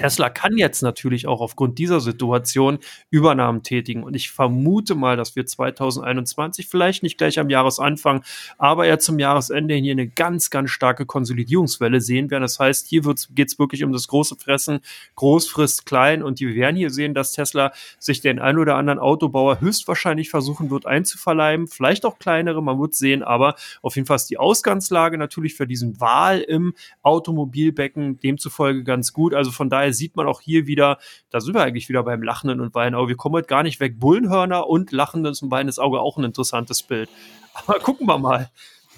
[0.00, 2.78] Tesla kann jetzt natürlich auch aufgrund dieser Situation
[3.10, 4.02] Übernahmen tätigen.
[4.02, 8.24] Und ich vermute mal, dass wir 2021 vielleicht nicht gleich am Jahresanfang,
[8.56, 12.40] aber ja zum Jahresende hier eine ganz, ganz starke Konsolidierungswelle sehen werden.
[12.40, 14.80] Das heißt, hier geht es wirklich um das große Fressen,
[15.16, 16.22] groß frisst klein.
[16.22, 20.70] Und wir werden hier sehen, dass Tesla sich den ein oder anderen Autobauer höchstwahrscheinlich versuchen
[20.70, 21.66] wird einzuverleiben.
[21.66, 23.22] Vielleicht auch kleinere, man wird sehen.
[23.22, 29.12] Aber auf jeden Fall ist die Ausgangslage natürlich für diesen Wahl im Automobilbecken demzufolge ganz
[29.12, 29.34] gut.
[29.34, 30.98] Also von daher sieht man auch hier wieder,
[31.30, 33.10] da sind wir eigentlich wieder beim lachenden und weinen Auge.
[33.10, 33.98] Wir kommen heute gar nicht weg.
[33.98, 37.08] Bullenhörner und lachendes und weinendes Auge, auch ein interessantes Bild.
[37.54, 38.50] Aber gucken wir mal.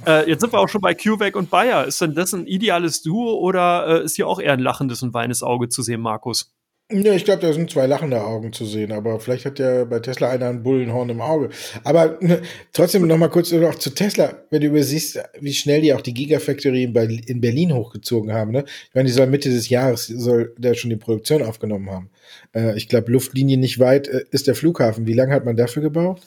[0.06, 1.84] Äh, jetzt sind wir auch schon bei CureVac und Bayer.
[1.84, 5.14] Ist denn das ein ideales Duo oder äh, ist hier auch eher ein lachendes und
[5.14, 6.52] weinendes Auge zu sehen, Markus?
[6.94, 9.98] Ja, ich glaube, da sind zwei lachende Augen zu sehen, aber vielleicht hat ja bei
[10.00, 11.48] Tesla einer ein Bullenhorn im Auge.
[11.84, 15.94] Aber ne, trotzdem noch mal kurz noch zu Tesla, wenn du übersiehst, wie schnell die
[15.94, 18.52] auch die Gigafactory in, Berlin, in Berlin hochgezogen haben.
[18.52, 18.64] Ne?
[18.66, 22.10] Ich meine, die soll Mitte des Jahres soll der schon die Produktion aufgenommen haben.
[22.54, 25.06] Äh, ich glaube, Luftlinie nicht weit äh, ist der Flughafen.
[25.06, 26.22] Wie lange hat man dafür gebraucht?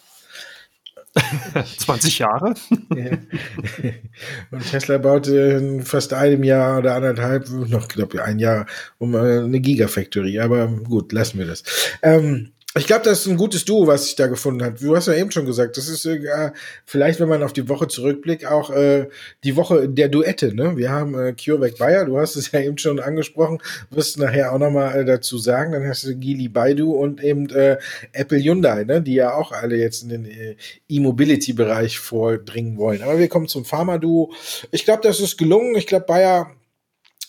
[1.78, 2.54] 20 Jahre.
[2.96, 3.12] Ja.
[4.52, 8.66] Und Tesla baute in fast einem Jahr oder anderthalb, noch, ich, ein Jahr
[8.98, 10.40] um äh, eine Gigafactory.
[10.40, 11.64] Aber gut, lassen wir das.
[12.02, 14.82] Ähm, ich glaube, das ist ein gutes Duo, was sich da gefunden hat.
[14.82, 16.52] Du hast ja eben schon gesagt, das ist äh,
[16.86, 19.08] vielleicht, wenn man auf die Woche zurückblickt, auch äh,
[19.46, 20.54] die Woche der Duette.
[20.54, 20.76] Ne?
[20.76, 23.60] Wir haben äh, CureVac Bayer, du hast es ja eben schon angesprochen,
[23.92, 25.72] wirst nachher auch nochmal äh, dazu sagen.
[25.72, 27.78] Dann hast du Geely Baidu und eben äh,
[28.12, 29.02] Apple Hyundai, ne?
[29.02, 30.58] die ja auch alle jetzt in den äh,
[30.90, 33.04] E-Mobility-Bereich vordringen wollen.
[33.04, 34.34] Aber wir kommen zum Pharma-Duo.
[34.72, 35.76] Ich glaube, das ist gelungen.
[35.76, 36.52] Ich glaube, Bayer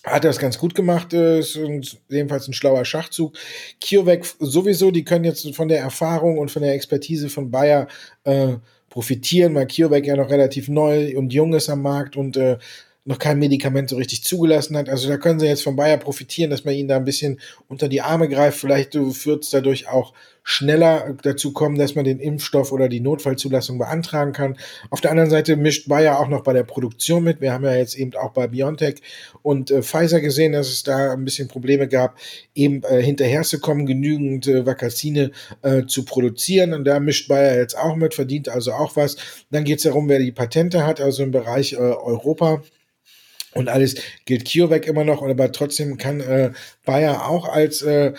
[0.06, 1.58] hat das ganz gut gemacht, äh, ist
[2.08, 3.36] jedenfalls ein schlauer Schachzug.
[3.82, 7.88] CureVac sowieso, die können jetzt von der Erfahrung und von der Expertise von Bayer
[8.24, 8.54] äh,
[8.88, 12.56] profitieren, weil CureVac ja noch relativ neu und jung ist am Markt und äh,
[13.04, 14.88] noch kein Medikament so richtig zugelassen hat.
[14.88, 17.88] Also da können sie jetzt von Bayer profitieren, dass man ihnen da ein bisschen unter
[17.88, 18.58] die Arme greift.
[18.58, 20.12] Vielleicht führt es dadurch auch
[20.48, 24.56] schneller dazu kommen, dass man den Impfstoff oder die Notfallzulassung beantragen kann.
[24.90, 27.40] Auf der anderen Seite mischt Bayer auch noch bei der Produktion mit.
[27.40, 29.02] Wir haben ja jetzt eben auch bei BioNTech
[29.42, 32.16] und äh, Pfizer gesehen, dass es da ein bisschen Probleme gab,
[32.54, 35.32] eben äh, hinterherzukommen, genügend äh, Vakazine
[35.62, 36.74] äh, zu produzieren.
[36.74, 39.16] Und da mischt Bayer jetzt auch mit, verdient also auch was.
[39.50, 42.62] Dann geht es darum, wer die Patente hat, also im Bereich äh, Europa
[43.52, 46.52] und alles gilt CureVac immer noch, aber trotzdem kann äh,
[46.84, 48.12] Bayer auch als äh,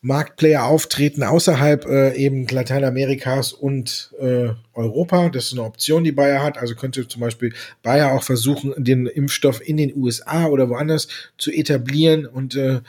[0.00, 5.28] Marktplayer auftreten außerhalb äh, eben Lateinamerikas und äh, Europa.
[5.28, 6.58] Das ist eine Option, die Bayer hat.
[6.58, 11.08] Also könnte zum Beispiel Bayer auch versuchen, den Impfstoff in den USA oder woanders
[11.38, 12.26] zu etablieren.
[12.26, 12.80] Und äh,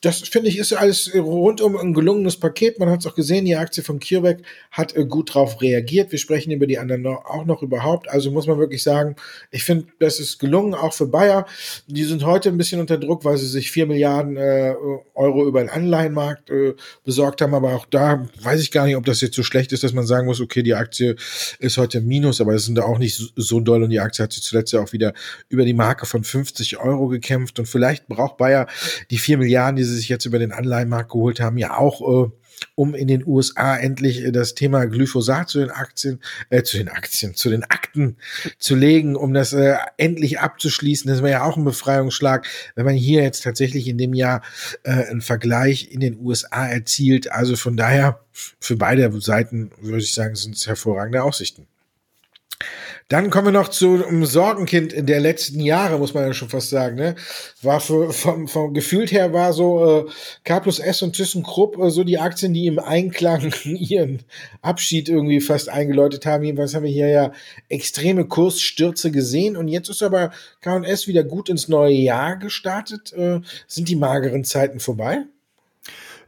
[0.00, 2.78] das finde ich ist alles rundum ein gelungenes Paket.
[2.78, 4.38] Man hat es auch gesehen, die Aktie von CureVac
[4.70, 6.12] hat äh, gut drauf reagiert.
[6.12, 8.08] Wir sprechen über die anderen noch, auch noch überhaupt.
[8.10, 9.16] Also muss man wirklich sagen,
[9.50, 11.46] ich finde, das ist gelungen, auch für Bayer.
[11.86, 14.74] Die sind heute ein bisschen unter Druck, weil sie sich vier Milliarden äh,
[15.14, 17.54] Euro über den Anleihenmarkt äh, besorgt haben.
[17.54, 20.06] Aber auch da weiß ich gar nicht, ob das jetzt so schlecht ist, dass man
[20.06, 21.16] sagen muss, okay, die Aktie
[21.58, 24.42] ist heute Minus, aber es sind auch nicht so, doll und die Aktie hat sich
[24.42, 25.12] zuletzt ja auch wieder
[25.48, 28.66] über die Marke von 50 Euro gekämpft und vielleicht braucht Bayer
[29.10, 32.30] die vier Milliarden, die sie sich jetzt über den Anleihenmarkt geholt haben, ja auch äh,
[32.74, 36.88] um in den USA endlich äh, das Thema Glyphosat zu den Aktien, äh, zu den
[36.88, 38.16] Aktien, zu den Akten
[38.58, 41.08] zu legen, um das äh, endlich abzuschließen.
[41.08, 44.42] Das wäre ja auch ein Befreiungsschlag, wenn man hier jetzt tatsächlich in dem Jahr
[44.82, 47.30] äh, einen Vergleich in den USA erzielt.
[47.32, 51.66] Also von daher, für beide Seiten würde ich sagen, sind es hervorragende Aussichten.
[53.08, 56.48] Dann kommen wir noch zu einem Sorgenkind in der letzten Jahre, muss man ja schon
[56.48, 56.96] fast sagen.
[56.96, 57.14] Ne?
[57.62, 60.10] War für, vom, vom gefühlt her war so äh,
[60.42, 64.24] K plus S und ThyssenKrupp äh, so die Aktien, die im Einklang ihren
[64.60, 66.42] Abschied irgendwie fast eingeläutet haben.
[66.42, 67.32] Jedenfalls haben wir hier ja
[67.68, 73.12] extreme Kursstürze gesehen und jetzt ist aber K&S wieder gut ins neue Jahr gestartet.
[73.12, 75.26] Äh, sind die mageren Zeiten vorbei?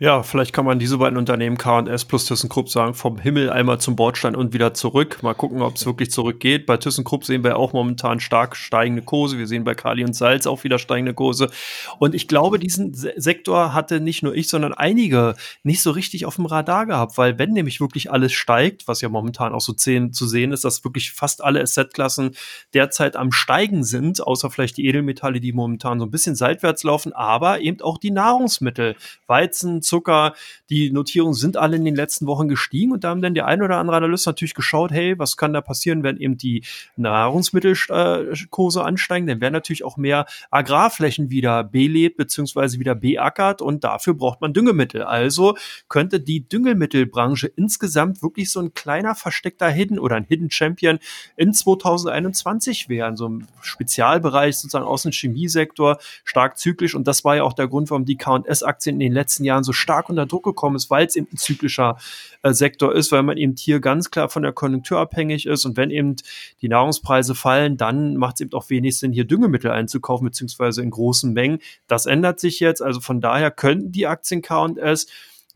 [0.00, 3.96] Ja, vielleicht kann man diese beiden Unternehmen K&S plus ThyssenKrupp sagen, vom Himmel einmal zum
[3.96, 5.24] Bordstein und wieder zurück.
[5.24, 6.66] Mal gucken, ob es wirklich zurückgeht.
[6.66, 9.38] Bei ThyssenKrupp sehen wir auch momentan stark steigende Kurse.
[9.38, 11.50] Wir sehen bei Kali und Salz auch wieder steigende Kurse.
[11.98, 15.34] Und ich glaube, diesen Sektor hatte nicht nur ich, sondern einige
[15.64, 19.08] nicht so richtig auf dem Radar gehabt, weil wenn nämlich wirklich alles steigt, was ja
[19.08, 22.36] momentan auch so zehn zu sehen ist, dass wirklich fast alle Assetklassen
[22.72, 27.12] derzeit am Steigen sind, außer vielleicht die Edelmetalle, die momentan so ein bisschen seitwärts laufen,
[27.12, 28.94] aber eben auch die Nahrungsmittel,
[29.26, 30.34] Weizen, Zucker,
[30.70, 33.62] die Notierungen sind alle in den letzten Wochen gestiegen und da haben dann der ein
[33.62, 36.62] oder andere Analyst natürlich geschaut, hey, was kann da passieren, wenn eben die
[36.96, 42.78] Nahrungsmittelkurse ansteigen, dann werden natürlich auch mehr Agrarflächen wieder belebt bzw.
[42.78, 45.02] wieder beackert und dafür braucht man Düngemittel.
[45.02, 45.56] Also
[45.88, 50.98] könnte die Düngemittelbranche insgesamt wirklich so ein kleiner versteckter Hidden oder ein Hidden Champion
[51.36, 57.36] in 2021 werden, so ein Spezialbereich sozusagen aus dem Chemiesektor, stark zyklisch und das war
[57.36, 60.44] ja auch der Grund, warum die K&S-Aktien in den letzten Jahren so stark unter Druck
[60.44, 61.96] gekommen ist, weil es eben ein zyklischer
[62.42, 65.76] äh, Sektor ist, weil man eben hier ganz klar von der Konjunktur abhängig ist und
[65.76, 66.16] wenn eben
[66.60, 70.90] die Nahrungspreise fallen, dann macht es eben auch wenig Sinn, hier Düngemittel einzukaufen, beziehungsweise in
[70.90, 71.58] großen Mengen.
[71.86, 75.06] Das ändert sich jetzt, also von daher könnten die Aktien K&S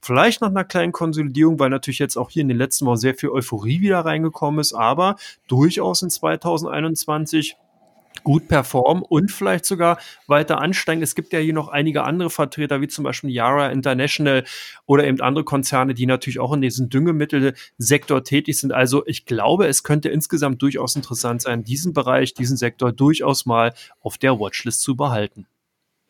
[0.04, 3.14] Vielleicht nach einer kleinen Konsolidierung, weil natürlich jetzt auch hier in den letzten Wochen sehr
[3.14, 5.14] viel Euphorie wieder reingekommen ist, aber
[5.46, 7.56] durchaus in 2021
[8.24, 11.02] gut performen und vielleicht sogar weiter ansteigen.
[11.02, 14.44] Es gibt ja hier noch einige andere Vertreter, wie zum Beispiel Yara International
[14.86, 18.72] oder eben andere Konzerne, die natürlich auch in diesem Düngemittelsektor tätig sind.
[18.72, 23.74] Also ich glaube, es könnte insgesamt durchaus interessant sein, diesen Bereich, diesen Sektor durchaus mal
[24.00, 25.46] auf der Watchlist zu behalten.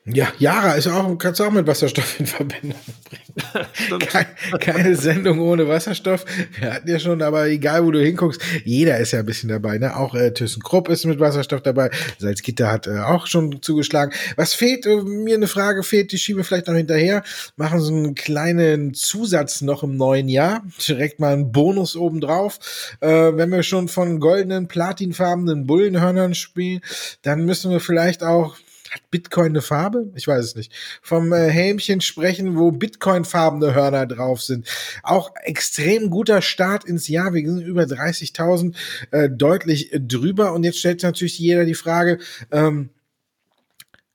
[0.04, 2.74] Ja, Jara ist auch, kannst du auch mit Wasserstoff in Verbindung
[3.08, 4.00] bringen.
[4.00, 4.26] Keine,
[4.60, 6.24] keine Sendung ohne Wasserstoff.
[6.58, 9.78] Wir hatten ja schon, aber egal wo du hinguckst, jeder ist ja ein bisschen dabei.
[9.78, 9.96] Ne?
[9.96, 11.90] Auch äh, ThyssenKrupp ist mit Wasserstoff dabei.
[12.18, 14.12] Salzgitter hat äh, auch schon zugeschlagen.
[14.36, 14.86] Was fehlt?
[14.86, 17.22] Äh, mir eine Frage fehlt, die schiebe vielleicht noch hinterher.
[17.56, 20.62] Machen so einen kleinen Zusatz noch im neuen Jahr.
[20.86, 22.58] Direkt mal einen Bonus obendrauf.
[23.00, 26.80] Äh, wenn wir schon von goldenen, platinfarbenen Bullenhörnern spielen,
[27.22, 28.56] dann müssen wir vielleicht auch
[28.92, 30.10] hat Bitcoin eine Farbe?
[30.14, 30.72] Ich weiß es nicht.
[31.00, 34.68] Vom äh, Helmchen sprechen, wo Bitcoin-farbene Hörner drauf sind.
[35.02, 37.32] Auch extrem guter Start ins Jahr.
[37.32, 38.74] Wir sind über 30.000
[39.10, 40.52] äh, deutlich drüber.
[40.52, 42.18] Und jetzt stellt natürlich jeder die Frage,
[42.50, 42.90] ähm,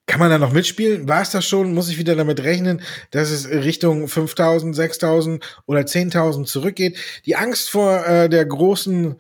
[0.06, 1.08] kann man da noch mitspielen?
[1.08, 1.74] War es das schon?
[1.74, 6.98] Muss ich wieder damit rechnen, dass es Richtung 5000, 6000 oder 10.000 zurückgeht?
[7.26, 9.16] Die Angst vor äh, der großen,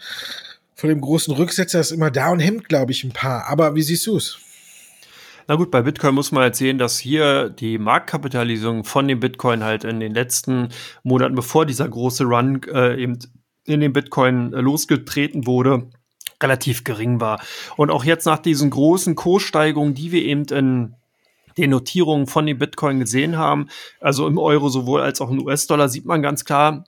[0.75, 3.47] vor dem großen Rücksetzer ist immer da und hemmt, glaube ich, ein paar.
[3.47, 4.37] Aber wie siehst du es?
[5.49, 9.63] Na gut, bei Bitcoin muss man jetzt sehen, dass hier die Marktkapitalisierung von dem Bitcoin
[9.63, 10.69] halt in den letzten
[11.03, 13.17] Monaten, bevor dieser große Run äh, eben
[13.65, 15.89] in den Bitcoin äh, losgetreten wurde,
[16.43, 17.39] relativ gering war.
[17.77, 20.95] Und auch jetzt nach diesen großen Kurssteigerungen, die wir eben in
[21.57, 23.69] den Notierungen von dem Bitcoin gesehen haben,
[24.01, 26.83] also im Euro sowohl als auch im US-Dollar, sieht man ganz klar,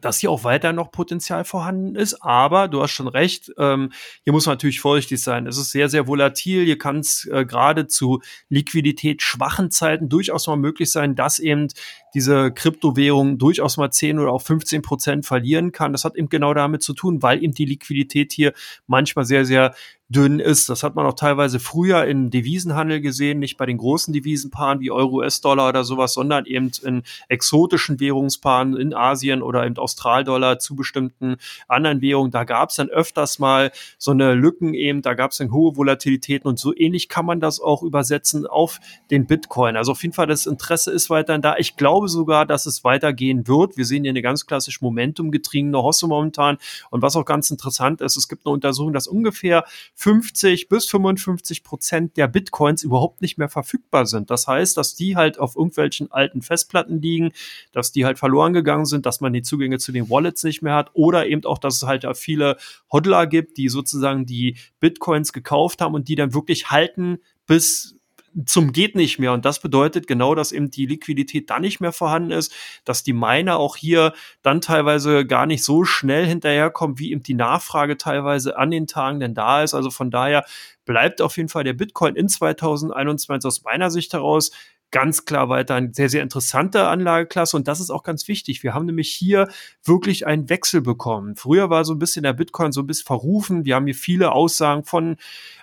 [0.00, 2.22] dass hier auch weiter noch Potenzial vorhanden ist.
[2.22, 3.90] Aber du hast schon recht, ähm,
[4.22, 5.46] hier muss man natürlich vorsichtig sein.
[5.46, 6.64] Es ist sehr, sehr volatil.
[6.64, 8.20] Hier kann es äh, gerade zu
[8.50, 11.68] Liquidität schwachen Zeiten durchaus mal möglich sein, dass eben
[12.14, 15.92] diese Kryptowährung durchaus mal 10 oder auch 15 Prozent verlieren kann.
[15.92, 18.52] Das hat eben genau damit zu tun, weil eben die Liquidität hier
[18.86, 19.74] manchmal sehr, sehr
[20.10, 20.70] dünn ist.
[20.70, 24.90] Das hat man auch teilweise früher im Devisenhandel gesehen, nicht bei den großen Devisenpaaren wie
[24.90, 30.76] Euro, US-Dollar oder sowas, sondern eben in exotischen Währungspaaren in Asien oder eben Australdollar zu
[30.76, 32.30] bestimmten anderen Währungen.
[32.30, 35.76] Da gab es dann öfters mal so eine Lücken eben, da gab es dann hohe
[35.76, 39.76] Volatilitäten und so ähnlich kann man das auch übersetzen auf den Bitcoin.
[39.76, 41.56] Also auf jeden Fall das Interesse ist weiterhin da.
[41.58, 43.76] Ich glaube sogar, dass es weitergehen wird.
[43.76, 46.56] Wir sehen hier eine ganz klassisch Momentum getriebene Hosse momentan
[46.90, 49.64] und was auch ganz interessant ist, es gibt eine Untersuchung, dass ungefähr
[50.00, 54.30] 50 bis 55 Prozent der Bitcoins überhaupt nicht mehr verfügbar sind.
[54.30, 57.32] Das heißt, dass die halt auf irgendwelchen alten Festplatten liegen,
[57.72, 60.76] dass die halt verloren gegangen sind, dass man die Zugänge zu den Wallets nicht mehr
[60.76, 62.58] hat oder eben auch, dass es halt viele
[62.92, 67.97] Hodler gibt, die sozusagen die Bitcoins gekauft haben und die dann wirklich halten, bis
[68.46, 69.32] zum geht nicht mehr.
[69.32, 73.12] Und das bedeutet genau, dass eben die Liquidität dann nicht mehr vorhanden ist, dass die
[73.12, 78.56] Miner auch hier dann teilweise gar nicht so schnell hinterherkommen, wie eben die Nachfrage teilweise
[78.56, 79.74] an den Tagen denn da ist.
[79.74, 80.44] Also von daher
[80.84, 84.50] bleibt auf jeden Fall der Bitcoin in 2021 aus meiner Sicht heraus
[84.90, 88.62] ganz klar weiter eine sehr, sehr interessante Anlageklasse und das ist auch ganz wichtig.
[88.62, 89.48] Wir haben nämlich hier
[89.84, 91.36] wirklich einen Wechsel bekommen.
[91.36, 93.64] Früher war so ein bisschen der Bitcoin so ein bisschen verrufen.
[93.64, 95.16] Wir haben hier viele Aussagen von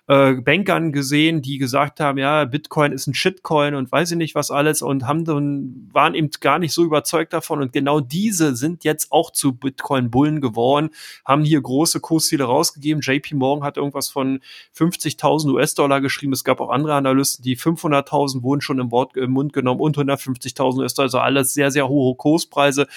[0.08, 4.36] äh, Bankern gesehen, die gesagt haben, ja, Bitcoin ist ein Shitcoin und weiß ich nicht
[4.36, 8.56] was alles und haben dann, waren eben gar nicht so überzeugt davon und genau diese
[8.56, 10.92] sind jetzt auch zu Bitcoin-Bullen geworden,
[11.26, 13.02] haben hier große Kursziele rausgegeben.
[13.02, 14.42] JP Morgan hat irgendwas von
[14.78, 16.34] 50.000 US-Dollar geschrieben.
[16.34, 19.98] Es gab auch andere Analysten, die 500.000 wurden schon im, Wort, im Mund genommen und
[19.98, 22.88] 150.000 US-Dollar, also alles sehr, sehr hohe Kurspreise.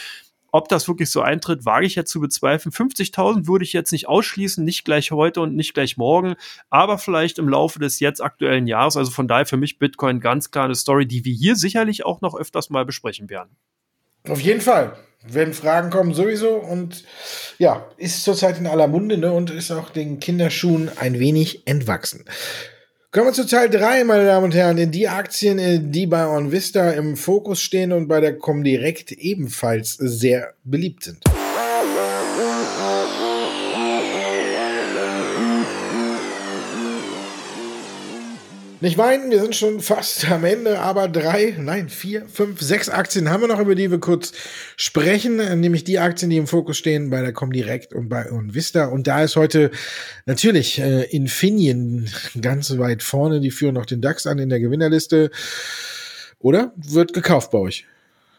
[0.50, 2.72] Ob das wirklich so eintritt, wage ich jetzt zu bezweifeln.
[2.72, 6.36] 50.000 würde ich jetzt nicht ausschließen, nicht gleich heute und nicht gleich morgen,
[6.70, 8.96] aber vielleicht im Laufe des jetzt aktuellen Jahres.
[8.96, 12.22] Also von daher für mich Bitcoin ganz klar eine Story, die wir hier sicherlich auch
[12.22, 13.50] noch öfters mal besprechen werden.
[14.26, 14.96] Auf jeden Fall.
[15.26, 16.54] Wenn Fragen kommen, sowieso.
[16.54, 17.04] Und
[17.58, 22.24] ja, ist zurzeit in aller Munde ne, und ist auch den Kinderschuhen ein wenig entwachsen.
[23.10, 26.26] Kommen wir zu Teil 3, meine Damen und Herren, in die Aktien, äh, die bei
[26.26, 31.24] OnVista im Fokus stehen und bei der Comdirect ebenfalls sehr beliebt sind.
[38.80, 43.28] Nicht weinen, wir sind schon fast am Ende, aber drei, nein, vier, fünf, sechs Aktien
[43.28, 44.32] haben wir noch, über die wir kurz
[44.76, 48.84] sprechen, nämlich die Aktien, die im Fokus stehen bei der Comdirect und bei Vista.
[48.84, 49.72] Und da ist heute
[50.26, 52.08] natürlich äh, Infineon
[52.40, 55.32] ganz weit vorne, die führen noch den DAX an in der Gewinnerliste.
[56.38, 57.84] Oder wird gekauft bei euch?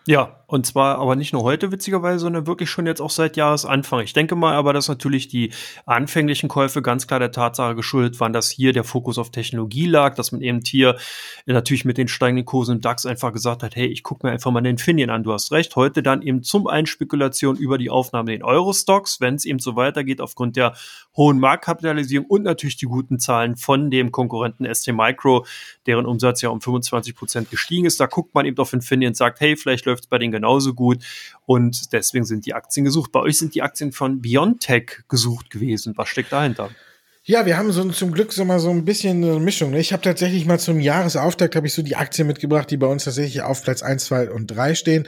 [0.05, 3.99] Ja, und zwar aber nicht nur heute witzigerweise, sondern wirklich schon jetzt auch seit Jahresanfang.
[3.99, 5.51] Ich denke mal aber, dass natürlich die
[5.85, 10.15] anfänglichen Käufe ganz klar der Tatsache geschuldet waren, dass hier der Fokus auf Technologie lag,
[10.15, 10.97] dass man eben hier
[11.45, 14.49] natürlich mit den steigenden Kursen im DAX einfach gesagt hat, hey, ich gucke mir einfach
[14.49, 15.75] mal den Infineon an, du hast recht.
[15.75, 19.75] Heute dann eben zum einen Spekulation über die Aufnahme in Euro-Stocks, wenn es eben so
[19.75, 20.73] weitergeht aufgrund der
[21.15, 25.45] hohen Marktkapitalisierung und natürlich die guten Zahlen von dem Konkurrenten ST Micro,
[25.85, 27.99] deren Umsatz ja um 25 Prozent gestiegen ist.
[27.99, 30.73] Da guckt man eben auf Infineon und sagt, hey, vielleicht läuft es bei denen genauso
[30.73, 31.03] gut
[31.45, 33.11] und deswegen sind die Aktien gesucht.
[33.11, 35.93] Bei euch sind die Aktien von Biontech gesucht gewesen.
[35.97, 36.69] Was steckt dahinter?
[37.29, 39.69] Ja, wir haben so zum Glück so mal so ein bisschen eine Mischung.
[39.69, 39.79] Ne?
[39.79, 43.03] Ich habe tatsächlich mal zum Jahresauftakt habe ich so die Aktien mitgebracht, die bei uns
[43.03, 45.07] tatsächlich auf Platz 1, 2 und 3 stehen.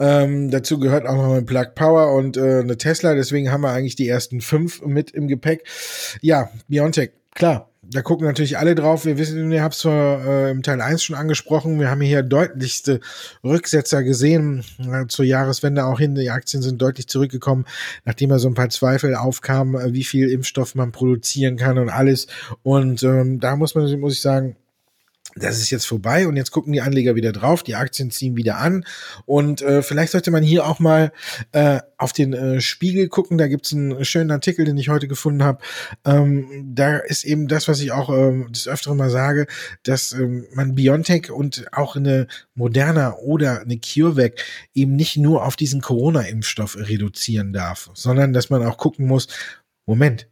[0.00, 3.70] Ähm, dazu gehört auch noch ein Plug Power und äh, eine Tesla, deswegen haben wir
[3.70, 5.62] eigentlich die ersten fünf mit im Gepäck.
[6.22, 9.06] Ja, Biontech, klar, da gucken natürlich alle drauf.
[9.06, 11.80] Wir wissen, ihr habt es äh, im Teil 1 schon angesprochen.
[11.80, 13.00] Wir haben hier deutlichste
[13.42, 16.14] Rücksetzer gesehen äh, zur Jahreswende auch hin.
[16.14, 17.64] Die Aktien sind deutlich zurückgekommen,
[18.04, 21.88] nachdem da so ein paar Zweifel aufkamen, äh, wie viel Impfstoff man produzieren kann und
[21.88, 22.26] alles.
[22.62, 24.56] Und ähm, da muss man, muss ich sagen,
[25.36, 28.58] das ist jetzt vorbei und jetzt gucken die Anleger wieder drauf, die Aktien ziehen wieder
[28.58, 28.84] an
[29.26, 31.12] und äh, vielleicht sollte man hier auch mal
[31.52, 35.42] äh, auf den äh, Spiegel gucken, da gibt's einen schönen Artikel, den ich heute gefunden
[35.42, 35.58] habe.
[36.04, 39.46] Ähm, da ist eben das, was ich auch ähm, des Öfteren mal sage,
[39.82, 44.42] dass ähm, man Biontech und auch eine Moderna oder eine CureVac
[44.74, 49.28] eben nicht nur auf diesen Corona-Impfstoff reduzieren darf, sondern dass man auch gucken muss,
[49.86, 50.29] Moment,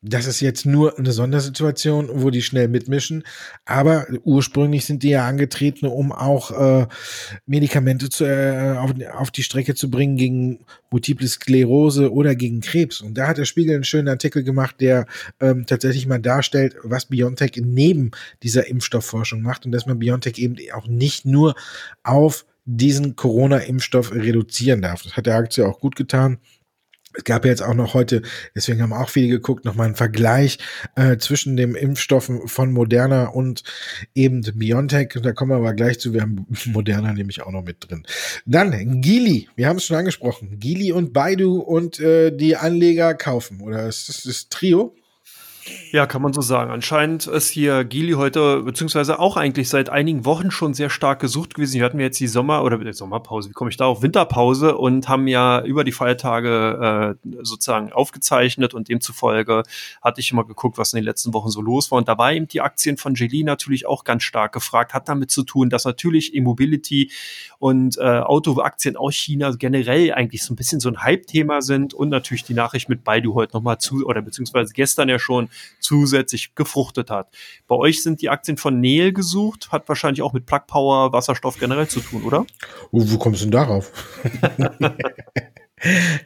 [0.00, 3.24] das ist jetzt nur eine Sondersituation, wo die schnell mitmischen.
[3.64, 6.86] Aber ursprünglich sind die ja angetreten, um auch äh,
[7.46, 13.00] Medikamente zu, äh, auf, auf die Strecke zu bringen gegen Multiple Sklerose oder gegen Krebs.
[13.00, 15.06] Und da hat der Spiegel einen schönen Artikel gemacht, der
[15.40, 18.12] ähm, tatsächlich mal darstellt, was BioNTech neben
[18.44, 21.56] dieser Impfstoffforschung macht und dass man BioNTech eben auch nicht nur
[22.04, 25.02] auf diesen Corona-Impfstoff reduzieren darf.
[25.02, 26.38] Das hat der Aktie auch gut getan.
[27.18, 28.22] Es gab ja jetzt auch noch heute,
[28.54, 30.58] deswegen haben auch viele geguckt, nochmal einen Vergleich
[30.94, 33.64] äh, zwischen dem Impfstoffen von Moderna und
[34.14, 35.18] eben BioNTech.
[35.20, 36.14] Da kommen wir aber gleich zu.
[36.14, 38.06] Wir haben Moderna nämlich auch noch mit drin.
[38.46, 40.60] Dann Gili, wir haben es schon angesprochen.
[40.60, 43.62] Gili und Baidu und äh, die Anleger kaufen.
[43.62, 44.94] Oder ist das das Trio?
[45.90, 46.70] Ja, kann man so sagen.
[46.70, 51.54] Anscheinend ist hier Gili heute, beziehungsweise auch eigentlich seit einigen Wochen schon sehr stark gesucht
[51.54, 51.74] gewesen.
[51.74, 54.02] Hier hatten wir jetzt die Sommer- oder die Sommerpause, wie komme ich da auf?
[54.02, 59.62] Winterpause und haben ja über die Feiertage äh, sozusagen aufgezeichnet und demzufolge
[60.02, 61.98] hatte ich immer geguckt, was in den letzten Wochen so los war.
[61.98, 64.92] Und da war eben die Aktien von Gili natürlich auch ganz stark gefragt.
[64.92, 67.10] Hat damit zu tun, dass natürlich Immobility
[67.58, 72.10] und äh, Autoaktien aus China generell eigentlich so ein bisschen so ein Hype-Thema sind und
[72.10, 75.48] natürlich die Nachricht mit Baidu heute nochmal zu, oder beziehungsweise gestern ja schon
[75.80, 77.28] zusätzlich gefruchtet hat.
[77.66, 81.58] Bei euch sind die Aktien von Nel gesucht, hat wahrscheinlich auch mit Plug Power, Wasserstoff
[81.58, 82.46] generell zu tun, oder?
[82.90, 83.92] Oh, wo kommst du denn darauf?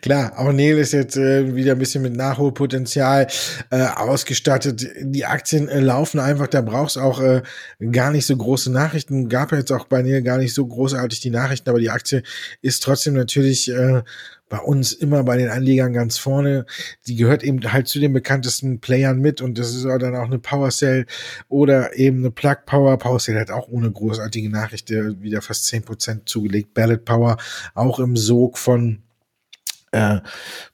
[0.00, 3.26] Klar, auch Neil ist jetzt äh, wieder ein bisschen mit Nachholpotenzial
[3.70, 4.88] äh, ausgestattet.
[5.00, 7.42] Die Aktien äh, laufen einfach, da brauchst auch äh,
[7.90, 9.28] gar nicht so große Nachrichten.
[9.28, 12.22] Gab jetzt auch bei Neil gar nicht so großartig die Nachrichten, aber die Aktie
[12.62, 14.02] ist trotzdem natürlich äh,
[14.52, 16.66] bei uns immer bei den Anlegern ganz vorne.
[17.06, 20.38] Die gehört eben halt zu den bekanntesten Playern mit und das ist dann auch eine
[20.38, 21.06] PowerCell
[21.48, 22.98] oder eben eine Plug Power.
[22.98, 26.74] PowerCell hat auch ohne großartige Nachricht wieder fast zehn Prozent zugelegt.
[26.74, 27.38] Ballot Power
[27.72, 28.98] auch im Sog von
[29.90, 30.20] äh,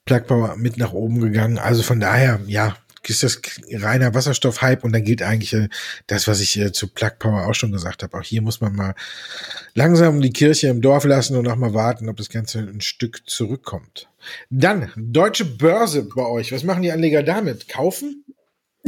[0.04, 1.58] Plug Power mit nach oben gegangen.
[1.58, 2.74] Also von daher, ja,
[3.10, 3.40] ist das
[3.72, 5.68] reiner Wasserstoff-Hype und dann gilt eigentlich äh,
[6.06, 8.16] das, was ich äh, zu Plug Power auch schon gesagt habe.
[8.16, 8.94] Auch hier muss man mal
[9.74, 13.28] langsam die Kirche im Dorf lassen und auch mal warten, ob das Ganze ein Stück
[13.28, 14.08] zurückkommt.
[14.50, 16.52] Dann, deutsche Börse bei euch.
[16.52, 17.68] Was machen die Anleger damit?
[17.68, 18.24] Kaufen?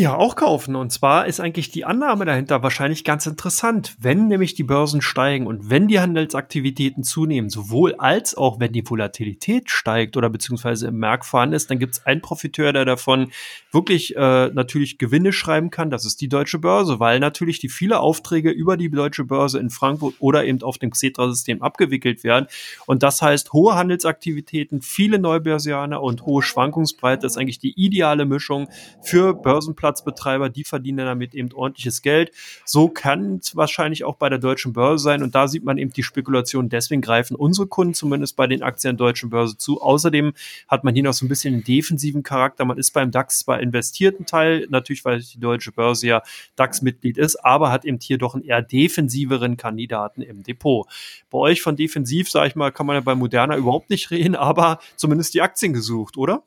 [0.01, 0.77] Ja, auch kaufen.
[0.77, 3.97] Und zwar ist eigentlich die Annahme dahinter wahrscheinlich ganz interessant.
[4.01, 8.89] Wenn nämlich die Börsen steigen und wenn die Handelsaktivitäten zunehmen, sowohl als auch wenn die
[8.89, 13.31] Volatilität steigt oder beziehungsweise im Markt vorhanden ist, dann gibt es einen Profiteur, der davon
[13.73, 15.91] wirklich äh, natürlich Gewinne schreiben kann.
[15.91, 19.69] Das ist die deutsche Börse, weil natürlich die viele Aufträge über die deutsche Börse in
[19.69, 22.47] Frankfurt oder eben auf dem Xetra-System abgewickelt werden.
[22.87, 28.71] Und das heißt, hohe Handelsaktivitäten, viele Neubörsianer und hohe Schwankungsbreite ist eigentlich die ideale Mischung
[29.03, 32.33] für Börsen Marktplatzbetreiber, die verdienen damit eben ordentliches Geld.
[32.65, 35.93] So kann es wahrscheinlich auch bei der deutschen Börse sein und da sieht man eben
[35.93, 36.69] die Spekulation.
[36.69, 39.81] Deswegen greifen unsere Kunden zumindest bei den Aktien der deutschen Börse zu.
[39.81, 40.33] Außerdem
[40.69, 42.65] hat man hier noch so ein bisschen einen defensiven Charakter.
[42.65, 46.23] Man ist beim DAX zwar investierten Teil, natürlich weil die deutsche Börse ja
[46.57, 50.87] DAX-Mitglied ist, aber hat eben hier doch einen eher defensiveren Kandidaten im Depot.
[51.31, 54.35] Bei euch von defensiv, sage ich mal, kann man ja bei Moderna überhaupt nicht reden,
[54.35, 56.43] aber zumindest die Aktien gesucht, oder?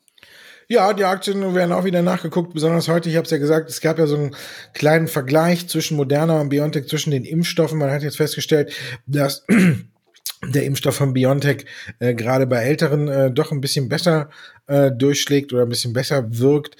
[0.68, 3.10] Ja, die Aktien werden auch wieder nachgeguckt, besonders heute.
[3.10, 4.36] Ich habe es ja gesagt, es gab ja so einen
[4.72, 7.78] kleinen Vergleich zwischen Moderna und BioNTech, zwischen den Impfstoffen.
[7.78, 8.72] Man hat jetzt festgestellt,
[9.06, 9.44] dass
[10.48, 11.64] der Impfstoff von BioNTech
[11.98, 14.30] äh, gerade bei Älteren äh, doch ein bisschen besser
[14.66, 16.76] äh, durchschlägt oder ein bisschen besser wirkt.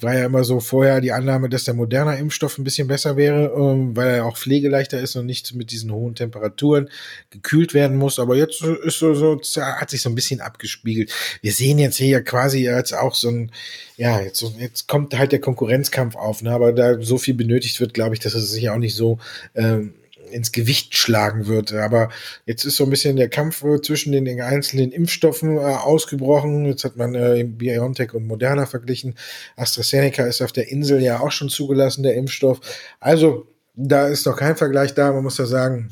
[0.00, 3.52] War ja immer so vorher die Annahme, dass der moderne Impfstoff ein bisschen besser wäre,
[3.54, 6.88] ähm, weil er auch pflegeleichter ist und nicht mit diesen hohen Temperaturen
[7.30, 8.18] gekühlt werden muss.
[8.18, 11.12] Aber jetzt ist so, so hat sich so ein bisschen abgespiegelt.
[11.42, 13.52] Wir sehen jetzt hier quasi jetzt auch so ein,
[13.96, 16.52] ja, jetzt, jetzt kommt halt der Konkurrenzkampf auf, ne?
[16.52, 19.18] aber da so viel benötigt wird, glaube ich, dass es sich auch nicht so
[19.54, 19.94] ähm,
[20.30, 21.72] ins Gewicht schlagen wird.
[21.72, 22.10] Aber
[22.46, 26.66] jetzt ist so ein bisschen der Kampf äh, zwischen den einzelnen Impfstoffen äh, ausgebrochen.
[26.66, 29.14] Jetzt hat man äh, BioNTech und Moderna verglichen.
[29.56, 32.60] AstraZeneca ist auf der Insel ja auch schon zugelassen, der Impfstoff.
[33.00, 35.12] Also da ist noch kein Vergleich da.
[35.12, 35.90] Man muss ja sagen,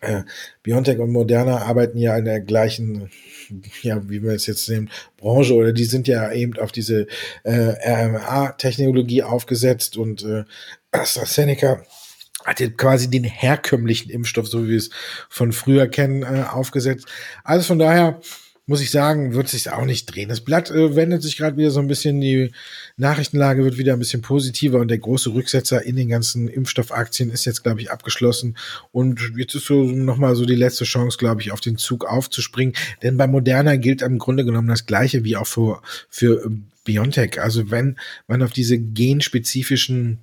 [0.00, 0.22] äh,
[0.62, 3.10] BioNTech und Moderna arbeiten ja in der gleichen,
[3.82, 7.06] ja, wie wir es jetzt nehmen, Branche oder die sind ja eben auf diese
[7.42, 10.44] äh, RMA-Technologie aufgesetzt und äh,
[10.92, 11.82] AstraZeneca
[12.44, 14.90] hat jetzt quasi den herkömmlichen Impfstoff, so wie wir es
[15.28, 17.06] von früher kennen, äh, aufgesetzt.
[17.44, 18.20] Also von daher
[18.68, 20.28] muss ich sagen, wird sich auch nicht drehen.
[20.28, 22.52] Das Blatt äh, wendet sich gerade wieder so ein bisschen, die
[22.98, 27.46] Nachrichtenlage wird wieder ein bisschen positiver und der große Rücksetzer in den ganzen Impfstoffaktien ist
[27.46, 28.58] jetzt, glaube ich, abgeschlossen.
[28.92, 32.74] Und jetzt ist so nochmal so die letzte Chance, glaube ich, auf den Zug aufzuspringen.
[33.02, 35.80] Denn bei Moderna gilt im Grunde genommen das Gleiche wie auch für,
[36.10, 36.50] für
[36.84, 37.40] BioNTech.
[37.40, 40.18] Also wenn man auf diese genspezifischen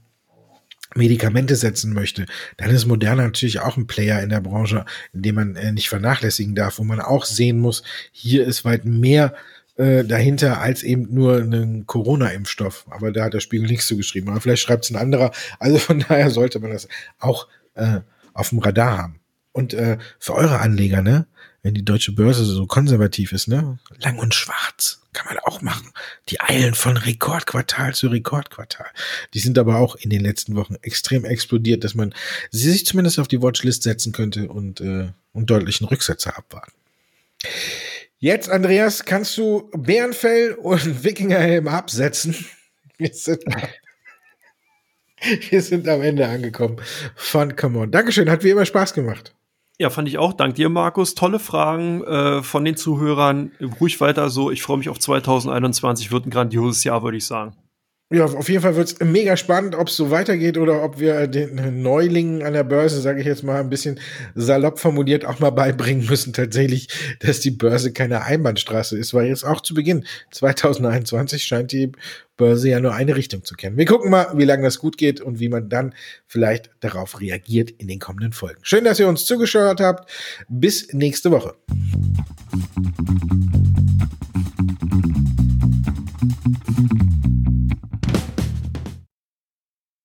[0.95, 2.25] Medikamente setzen möchte,
[2.57, 6.55] dann ist Moderna natürlich auch ein Player in der Branche, den man äh, nicht vernachlässigen
[6.55, 9.33] darf, wo man auch sehen muss, hier ist weit mehr
[9.77, 12.85] äh, dahinter als eben nur ein Corona-Impfstoff.
[12.89, 14.29] Aber da hat der Spiegel nichts zu geschrieben.
[14.29, 15.31] Aber vielleicht schreibt es ein anderer.
[15.59, 16.87] Also von daher sollte man das
[17.19, 17.99] auch äh,
[18.33, 19.19] auf dem Radar haben.
[19.51, 21.27] Und äh, für eure Anleger, ne,
[21.65, 25.91] wenn die deutsche Börse so konservativ ist, ne, lang und schwarz kann man auch machen.
[26.29, 28.85] Die eilen von Rekordquartal zu Rekordquartal.
[29.33, 32.13] Die sind aber auch in den letzten Wochen extrem explodiert, dass man
[32.51, 36.73] sie sich zumindest auf die Watchlist setzen könnte und, äh, und deutlichen Rücksetzer abwarten.
[38.19, 42.35] Jetzt, Andreas, kannst du Bärenfell und Wikingerhelm absetzen?
[42.99, 43.43] Wir sind,
[45.49, 46.79] wir sind am Ende angekommen
[47.15, 47.91] von Come On.
[47.91, 49.33] Dankeschön, hat wie immer Spaß gemacht.
[49.77, 50.31] Ja, fand ich auch.
[50.33, 51.15] Dank dir, Markus.
[51.15, 53.51] Tolle Fragen äh, von den Zuhörern.
[53.81, 54.49] Ruhig weiter so.
[54.49, 56.11] Ich freue mich auf 2021.
[56.11, 57.53] Wird ein grandioses Jahr, würde ich sagen.
[58.11, 61.25] Ja, auf jeden Fall wird es mega spannend, ob es so weitergeht oder ob wir
[61.25, 63.99] den Neulingen an der Börse, sage ich jetzt mal ein bisschen
[64.35, 66.87] salopp formuliert, auch mal beibringen müssen tatsächlich,
[67.19, 71.93] dass die Börse keine Einbahnstraße ist, weil jetzt auch zu Beginn 2021 scheint die
[72.37, 73.75] Börse ja nur eine Richtung zu kennen.
[73.75, 75.95] Wir gucken mal, wie lange das gut geht und wie man dann
[76.27, 78.59] vielleicht darauf reagiert in den kommenden Folgen.
[78.61, 80.11] Schön, dass ihr uns zugeschaut habt.
[80.47, 81.55] Bis nächste Woche.